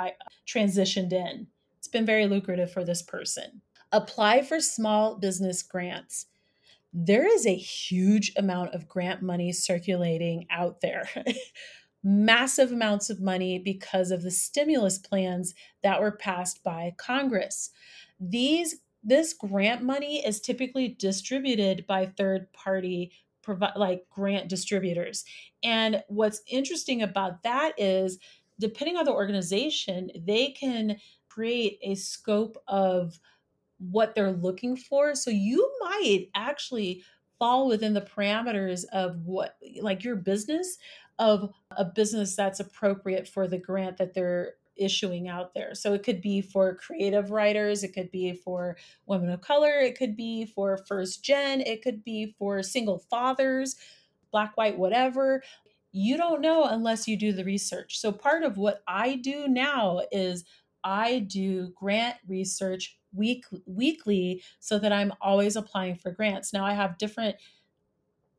transitioned 0.47 1.13
in. 1.13 1.47
It's 1.77 1.89
been 1.89 2.07
very 2.07 2.27
lucrative 2.29 2.73
for 2.73 2.83
this 2.83 3.03
person. 3.03 3.61
Apply 3.93 4.41
for 4.41 4.59
small 4.59 5.17
business 5.17 5.63
grants. 5.63 6.29
There 6.99 7.31
is 7.31 7.47
a 7.47 7.55
huge 7.55 8.33
amount 8.39 8.75
of 8.75 8.89
grant 8.89 9.21
money 9.21 9.53
circulating 9.53 10.47
out 10.51 10.81
there. 10.81 11.07
Massive 12.03 12.73
amounts 12.73 13.11
of 13.11 13.21
money 13.21 13.59
because 13.59 14.11
of 14.11 14.23
the 14.23 14.31
stimulus 14.31 14.97
plans 14.97 15.55
that 15.83 16.01
were 16.01 16.17
passed 16.17 16.65
by 16.65 16.95
Congress. 16.97 17.71
These 18.19 18.77
this 19.05 19.35
grant 19.35 19.83
money 19.83 20.27
is 20.27 20.41
typically 20.41 20.89
distributed 20.89 21.87
by 21.87 22.07
third 22.07 22.51
party 22.55 23.13
like 23.77 24.07
grant 24.11 24.49
distributors. 24.49 25.25
And 25.63 26.03
what's 26.09 26.41
interesting 26.51 27.03
about 27.03 27.43
that 27.43 27.75
is 27.79 28.19
depending 28.59 28.97
on 28.97 29.05
the 29.05 29.13
organization, 29.13 30.11
they 30.19 30.49
can 30.49 30.97
create 31.29 31.79
a 31.83 31.95
scope 31.95 32.57
of 32.67 33.21
what 33.79 34.15
they're 34.15 34.33
looking 34.33 34.77
for. 34.77 35.15
So 35.15 35.31
you 35.31 35.71
might 35.81 36.29
actually 36.35 37.03
fall 37.39 37.69
within 37.69 37.95
the 37.95 38.01
parameters 38.01 38.85
of 38.93 39.21
what 39.25 39.57
like 39.81 40.03
your 40.03 40.17
business 40.17 40.79
of 41.19 41.51
a 41.77 41.85
business 41.85 42.35
that's 42.37 42.61
appropriate 42.61 43.29
for 43.29 43.47
the 43.47 43.59
grant 43.59 43.99
that 43.99 44.15
they're 44.15 44.55
issuing 44.77 45.29
out 45.29 45.55
there. 45.55 45.75
So 45.75 45.95
it 45.95 46.03
could 46.03 46.21
be 46.21 46.43
for 46.43 46.75
creative 46.75 47.31
writers, 47.31 47.83
it 47.83 47.95
could 47.95 48.11
be 48.11 48.35
for 48.35 48.77
women 49.07 49.31
of 49.31 49.41
color, 49.41 49.73
it 49.81 49.97
could 49.97 50.17
be 50.17 50.45
for 50.47 50.77
first 50.77 51.25
gen, 51.25 51.63
it 51.63 51.83
could 51.83 52.05
be 52.05 52.35
for 52.39 52.63
single 52.63 52.99
fathers, 52.99 53.77
black, 54.31 54.57
white, 54.57 54.79
whatever. 54.79 55.43
You 55.93 56.19
don't 56.19 56.43
know 56.43 56.65
unless 56.65 57.09
you 57.09 57.17
do 57.17 57.33
the 57.33 57.45
research. 57.45 57.99
So 57.99 58.13
part 58.13 58.43
of 58.43 58.59
what 58.59 58.83
I 58.87 59.17
do 59.17 59.49
now 59.49 60.03
is 60.13 60.45
I 60.85 61.21
do 61.21 61.73
grant 61.75 62.17
research 62.29 62.99
week, 63.17 63.45
weekly 63.67 64.43
so 64.61 64.79
that 64.79 64.93
I'm 64.93 65.13
always 65.21 65.57
applying 65.57 65.97
for 65.97 66.11
grants. 66.11 66.53
Now 66.53 66.65
I 66.65 66.75
have 66.75 66.99
different 66.99 67.37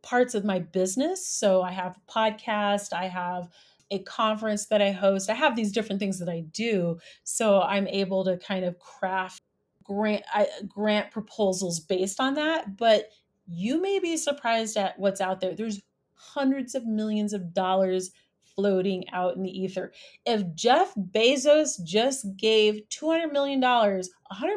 parts 0.01 0.35
of 0.35 0.45
my 0.45 0.59
business. 0.59 1.27
So 1.27 1.61
I 1.61 1.71
have 1.71 1.97
a 1.97 2.11
podcast, 2.11 2.93
I 2.93 3.07
have 3.07 3.49
a 3.91 3.99
conference 3.99 4.65
that 4.67 4.81
I 4.81 4.91
host. 4.91 5.29
I 5.29 5.33
have 5.33 5.55
these 5.55 5.71
different 5.71 5.99
things 5.99 6.19
that 6.19 6.29
I 6.29 6.41
do. 6.51 6.97
So 7.23 7.61
I'm 7.61 7.87
able 7.87 8.23
to 8.25 8.37
kind 8.37 8.65
of 8.65 8.79
craft 8.79 9.41
grant 9.83 10.23
I, 10.33 10.47
grant 10.67 11.11
proposals 11.11 11.79
based 11.79 12.19
on 12.19 12.33
that, 12.35 12.77
but 12.77 13.09
you 13.47 13.81
may 13.81 13.99
be 13.99 14.17
surprised 14.17 14.75
at 14.75 14.99
what's 14.99 15.21
out 15.21 15.39
there. 15.39 15.55
There's 15.55 15.81
hundreds 16.13 16.75
of 16.75 16.85
millions 16.85 17.31
of 17.31 17.53
dollars 17.53 18.11
floating 18.57 19.07
out 19.11 19.35
in 19.35 19.43
the 19.43 19.49
ether. 19.49 19.93
If 20.25 20.55
Jeff 20.55 20.93
Bezos 20.95 21.81
just 21.83 22.25
gave 22.35 22.81
$200 22.89 23.31
million, 23.31 23.61
$100 23.61 24.01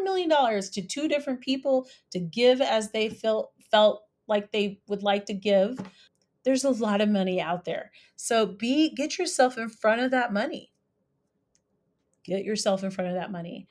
million 0.03 0.31
to 0.31 0.87
two 0.87 1.07
different 1.07 1.41
people 1.41 1.87
to 2.13 2.19
give 2.19 2.61
as 2.61 2.91
they 2.91 3.11
felt 3.11 3.53
felt 3.71 4.03
like 4.27 4.51
they 4.51 4.81
would 4.89 5.03
like 5.03 5.27
to 5.27 5.35
give, 5.35 5.79
there's 6.45 6.65
a 6.65 6.71
lot 6.71 7.01
of 7.01 7.09
money 7.09 7.41
out 7.41 7.65
there. 7.65 7.93
So 8.17 8.47
be 8.47 8.91
get 8.95 9.19
yourself 9.19 9.59
in 9.59 9.69
front 9.69 10.01
of 10.01 10.11
that 10.13 10.33
money. 10.33 10.73
Get 12.25 12.45
yourself 12.45 12.83
in 12.83 12.91
front 12.91 13.11
of 13.11 13.17
that 13.17 13.31
money. 13.31 13.69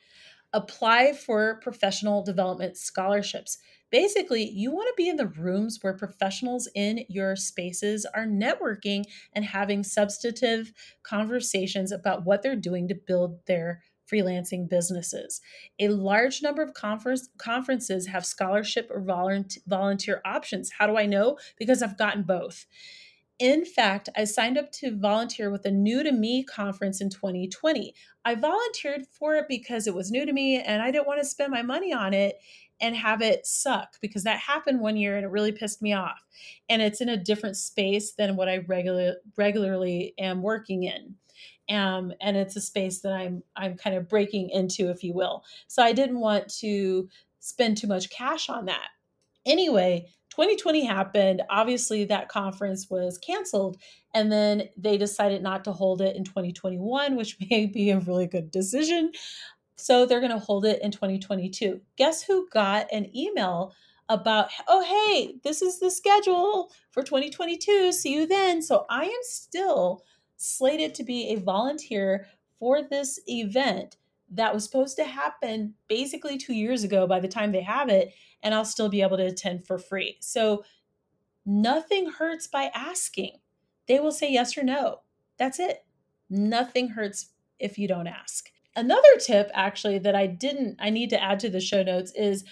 Apply 0.51 1.13
for 1.13 1.59
professional 1.61 2.23
development 2.23 2.75
scholarships. 2.75 3.59
Basically, 3.91 4.49
you 4.49 4.71
want 4.71 4.87
to 4.87 4.93
be 4.97 5.09
in 5.09 5.15
the 5.15 5.27
rooms 5.27 5.79
where 5.81 5.93
professionals 5.93 6.67
in 6.75 7.05
your 7.07 7.35
spaces 7.35 8.05
are 8.15 8.25
networking 8.25 9.03
and 9.33 9.45
having 9.45 9.83
substantive 9.83 10.71
conversations 11.03 11.91
about 11.91 12.25
what 12.25 12.41
they're 12.41 12.55
doing 12.55 12.87
to 12.87 12.95
build 12.95 13.45
their 13.45 13.81
freelancing 14.11 14.67
businesses. 14.67 15.41
A 15.79 15.89
large 15.89 16.41
number 16.41 16.63
of 16.63 16.73
conference, 16.73 17.29
conferences 17.37 18.07
have 18.07 18.25
scholarship 18.25 18.89
or 18.91 19.01
volunteer 19.67 20.21
options. 20.25 20.71
How 20.77 20.87
do 20.87 20.97
I 20.97 21.05
know? 21.05 21.37
Because 21.57 21.83
I've 21.83 21.97
gotten 21.97 22.23
both. 22.23 22.65
In 23.39 23.63
fact, 23.63 24.09
I 24.17 24.25
signed 24.25 24.57
up 24.57 24.69
to 24.73 24.97
volunteer 24.97 25.49
with 25.49 25.65
a 25.65 25.71
new 25.71 26.03
to 26.03 26.11
me 26.11 26.43
conference 26.43 26.99
in 26.99 27.09
2020. 27.09 27.93
I 28.25 28.35
volunteered 28.35 29.07
for 29.07 29.35
it 29.35 29.45
because 29.47 29.87
it 29.87 29.95
was 29.95 30.11
new 30.11 30.25
to 30.25 30.33
me 30.33 30.61
and 30.61 30.81
I 30.81 30.91
didn't 30.91 31.07
want 31.07 31.21
to 31.21 31.25
spend 31.25 31.51
my 31.51 31.61
money 31.61 31.93
on 31.93 32.13
it 32.13 32.35
and 32.81 32.95
have 32.97 33.21
it 33.21 33.45
suck 33.45 33.95
because 34.01 34.23
that 34.23 34.39
happened 34.39 34.81
one 34.81 34.97
year 34.97 35.15
and 35.15 35.25
it 35.25 35.29
really 35.29 35.53
pissed 35.53 35.81
me 35.81 35.93
off. 35.93 36.21
And 36.67 36.81
it's 36.81 36.99
in 36.99 37.07
a 37.07 37.17
different 37.17 37.55
space 37.55 38.11
than 38.13 38.35
what 38.35 38.49
I 38.49 38.57
regular, 38.57 39.15
regularly 39.37 40.13
am 40.17 40.41
working 40.41 40.83
in. 40.83 41.15
Um, 41.73 42.11
and 42.19 42.35
it's 42.35 42.55
a 42.55 42.61
space 42.61 43.01
that 43.01 43.13
I'm 43.13 43.43
I'm 43.55 43.77
kind 43.77 43.95
of 43.95 44.09
breaking 44.09 44.49
into, 44.49 44.89
if 44.89 45.03
you 45.03 45.13
will. 45.13 45.43
So 45.67 45.83
I 45.83 45.93
didn't 45.93 46.19
want 46.19 46.49
to 46.59 47.07
spend 47.39 47.77
too 47.77 47.87
much 47.87 48.09
cash 48.09 48.49
on 48.49 48.65
that. 48.65 48.89
Anyway, 49.45 50.07
2020 50.29 50.85
happened. 50.85 51.41
Obviously, 51.49 52.05
that 52.05 52.29
conference 52.29 52.89
was 52.89 53.17
canceled, 53.17 53.77
and 54.13 54.31
then 54.31 54.69
they 54.77 54.97
decided 54.97 55.41
not 55.41 55.63
to 55.65 55.71
hold 55.71 56.01
it 56.01 56.15
in 56.15 56.23
2021, 56.23 57.15
which 57.15 57.37
may 57.49 57.65
be 57.65 57.89
a 57.91 57.99
really 57.99 58.27
good 58.27 58.51
decision. 58.51 59.11
So 59.75 60.05
they're 60.05 60.19
going 60.19 60.31
to 60.31 60.39
hold 60.39 60.65
it 60.65 60.81
in 60.81 60.91
2022. 60.91 61.79
Guess 61.95 62.23
who 62.23 62.49
got 62.49 62.87
an 62.91 63.15
email 63.15 63.73
about, 64.09 64.49
oh, 64.67 64.83
hey, 64.83 65.35
this 65.43 65.61
is 65.61 65.79
the 65.79 65.89
schedule 65.89 66.71
for 66.91 67.01
2022. 67.01 67.93
See 67.93 68.13
you 68.13 68.27
then. 68.27 68.61
So 68.61 68.85
I 68.89 69.05
am 69.05 69.21
still 69.21 70.03
slated 70.35 70.95
to 70.95 71.03
be 71.03 71.29
a 71.29 71.39
volunteer 71.39 72.27
for 72.59 72.81
this 72.81 73.19
event 73.27 73.95
that 74.31 74.53
was 74.53 74.63
supposed 74.63 74.95
to 74.97 75.03
happen 75.03 75.73
basically 75.87 76.37
two 76.37 76.53
years 76.53 76.83
ago 76.83 77.07
by 77.07 77.19
the 77.19 77.27
time 77.27 77.51
they 77.51 77.61
have 77.61 77.89
it, 77.89 78.13
and 78.43 78.53
I'll 78.53 78.65
still 78.65 78.89
be 78.89 79.01
able 79.01 79.17
to 79.17 79.25
attend 79.25 79.65
for 79.65 79.77
free. 79.77 80.17
So 80.19 80.63
nothing 81.45 82.09
hurts 82.09 82.47
by 82.47 82.71
asking. 82.73 83.39
They 83.87 83.99
will 83.99 84.11
say 84.11 84.31
yes 84.31 84.57
or 84.57 84.63
no. 84.63 85.01
That's 85.37 85.59
it. 85.59 85.85
Nothing 86.29 86.89
hurts 86.89 87.31
if 87.59 87.77
you 87.77 87.87
don't 87.87 88.07
ask. 88.07 88.51
Another 88.75 89.17
tip, 89.19 89.49
actually, 89.53 89.97
that 89.99 90.15
I 90.15 90.27
didn't, 90.27 90.77
I 90.79 90.89
need 90.89 91.09
to 91.09 91.21
add 91.21 91.39
to 91.41 91.49
the 91.49 91.59
show 91.59 91.83
notes 91.83 92.13
is 92.15 92.45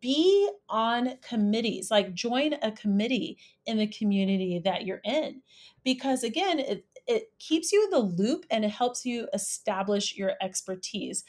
be 0.00 0.50
on 0.68 1.16
committees, 1.26 1.90
like 1.90 2.14
join 2.14 2.54
a 2.62 2.72
committee 2.72 3.38
in 3.66 3.78
the 3.78 3.86
community 3.86 4.60
that 4.64 4.84
you're 4.84 5.00
in. 5.04 5.42
Because 5.82 6.22
again, 6.22 6.58
it, 6.58 6.84
it 7.06 7.30
keeps 7.38 7.72
you 7.72 7.84
in 7.84 7.90
the 7.90 7.98
loop 7.98 8.46
and 8.50 8.64
it 8.64 8.70
helps 8.70 9.04
you 9.04 9.28
establish 9.34 10.16
your 10.16 10.32
expertise, 10.40 11.24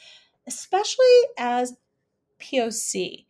especially 0.46 1.04
as 1.38 1.76
POC. 2.40 3.26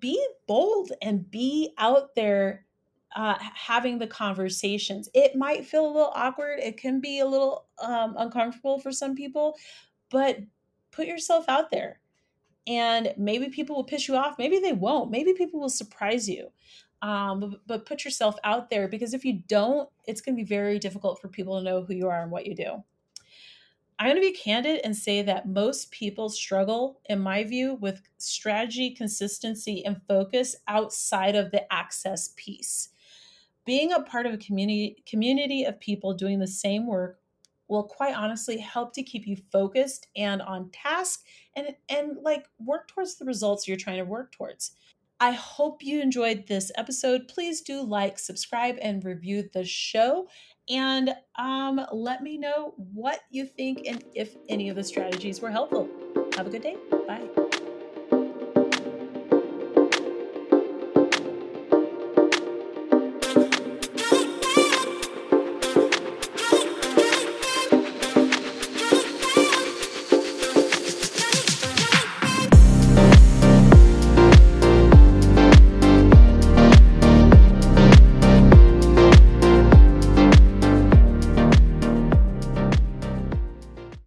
Be 0.00 0.26
bold 0.46 0.92
and 1.00 1.30
be 1.30 1.72
out 1.78 2.14
there 2.14 2.66
uh, 3.14 3.36
having 3.38 3.98
the 3.98 4.06
conversations. 4.06 5.08
It 5.14 5.36
might 5.36 5.66
feel 5.66 5.84
a 5.84 5.92
little 5.92 6.12
awkward. 6.14 6.58
It 6.60 6.76
can 6.76 7.00
be 7.00 7.20
a 7.20 7.26
little 7.26 7.66
um, 7.82 8.14
uncomfortable 8.16 8.78
for 8.78 8.90
some 8.90 9.14
people, 9.14 9.56
but 10.10 10.38
put 10.90 11.06
yourself 11.06 11.44
out 11.48 11.70
there. 11.70 12.00
And 12.66 13.12
maybe 13.16 13.48
people 13.48 13.76
will 13.76 13.84
piss 13.84 14.08
you 14.08 14.16
off. 14.16 14.38
Maybe 14.38 14.60
they 14.60 14.72
won't. 14.72 15.10
Maybe 15.10 15.34
people 15.34 15.60
will 15.60 15.68
surprise 15.68 16.28
you 16.28 16.48
um, 17.02 17.40
but, 17.40 17.66
but 17.66 17.86
put 17.86 18.04
yourself 18.04 18.36
out 18.44 18.70
there 18.70 18.88
because 18.88 19.12
if 19.12 19.24
you 19.24 19.42
don't, 19.48 19.88
it's 20.06 20.20
going 20.20 20.36
to 20.36 20.42
be 20.42 20.48
very 20.48 20.78
difficult 20.78 21.20
for 21.20 21.28
people 21.28 21.58
to 21.58 21.64
know 21.64 21.84
who 21.84 21.94
you 21.94 22.08
are 22.08 22.22
and 22.22 22.30
what 22.30 22.46
you 22.46 22.54
do. 22.54 22.82
I'm 23.98 24.08
going 24.08 24.16
to 24.16 24.32
be 24.32 24.36
candid 24.36 24.80
and 24.82 24.96
say 24.96 25.22
that 25.22 25.48
most 25.48 25.90
people 25.90 26.28
struggle, 26.28 27.00
in 27.08 27.20
my 27.20 27.44
view, 27.44 27.74
with 27.74 28.02
strategy, 28.18 28.90
consistency, 28.90 29.84
and 29.84 30.00
focus 30.08 30.56
outside 30.66 31.36
of 31.36 31.50
the 31.50 31.70
access 31.72 32.32
piece. 32.36 32.88
Being 33.64 33.92
a 33.92 34.02
part 34.02 34.26
of 34.26 34.32
a 34.32 34.38
community 34.38 35.04
community 35.06 35.64
of 35.64 35.78
people 35.78 36.14
doing 36.14 36.40
the 36.40 36.48
same 36.48 36.86
work 36.86 37.20
will 37.68 37.84
quite 37.84 38.16
honestly 38.16 38.58
help 38.58 38.92
to 38.94 39.04
keep 39.04 39.26
you 39.26 39.36
focused 39.52 40.08
and 40.16 40.42
on 40.42 40.70
task 40.70 41.24
and 41.54 41.68
and 41.88 42.18
like 42.22 42.46
work 42.58 42.88
towards 42.88 43.16
the 43.16 43.24
results 43.24 43.68
you're 43.68 43.76
trying 43.76 43.98
to 43.98 44.04
work 44.04 44.32
towards. 44.32 44.72
I 45.22 45.30
hope 45.30 45.84
you 45.84 46.00
enjoyed 46.00 46.48
this 46.48 46.72
episode. 46.76 47.28
Please 47.28 47.60
do 47.60 47.80
like, 47.80 48.18
subscribe, 48.18 48.76
and 48.82 49.04
review 49.04 49.48
the 49.52 49.64
show. 49.64 50.26
And 50.68 51.14
um, 51.38 51.80
let 51.92 52.24
me 52.24 52.38
know 52.38 52.74
what 52.76 53.20
you 53.30 53.46
think 53.46 53.82
and 53.86 54.02
if 54.16 54.34
any 54.48 54.68
of 54.68 54.74
the 54.74 54.82
strategies 54.82 55.40
were 55.40 55.52
helpful. 55.52 55.88
Have 56.36 56.48
a 56.48 56.50
good 56.50 56.62
day. 56.62 56.76
Bye. 57.06 57.41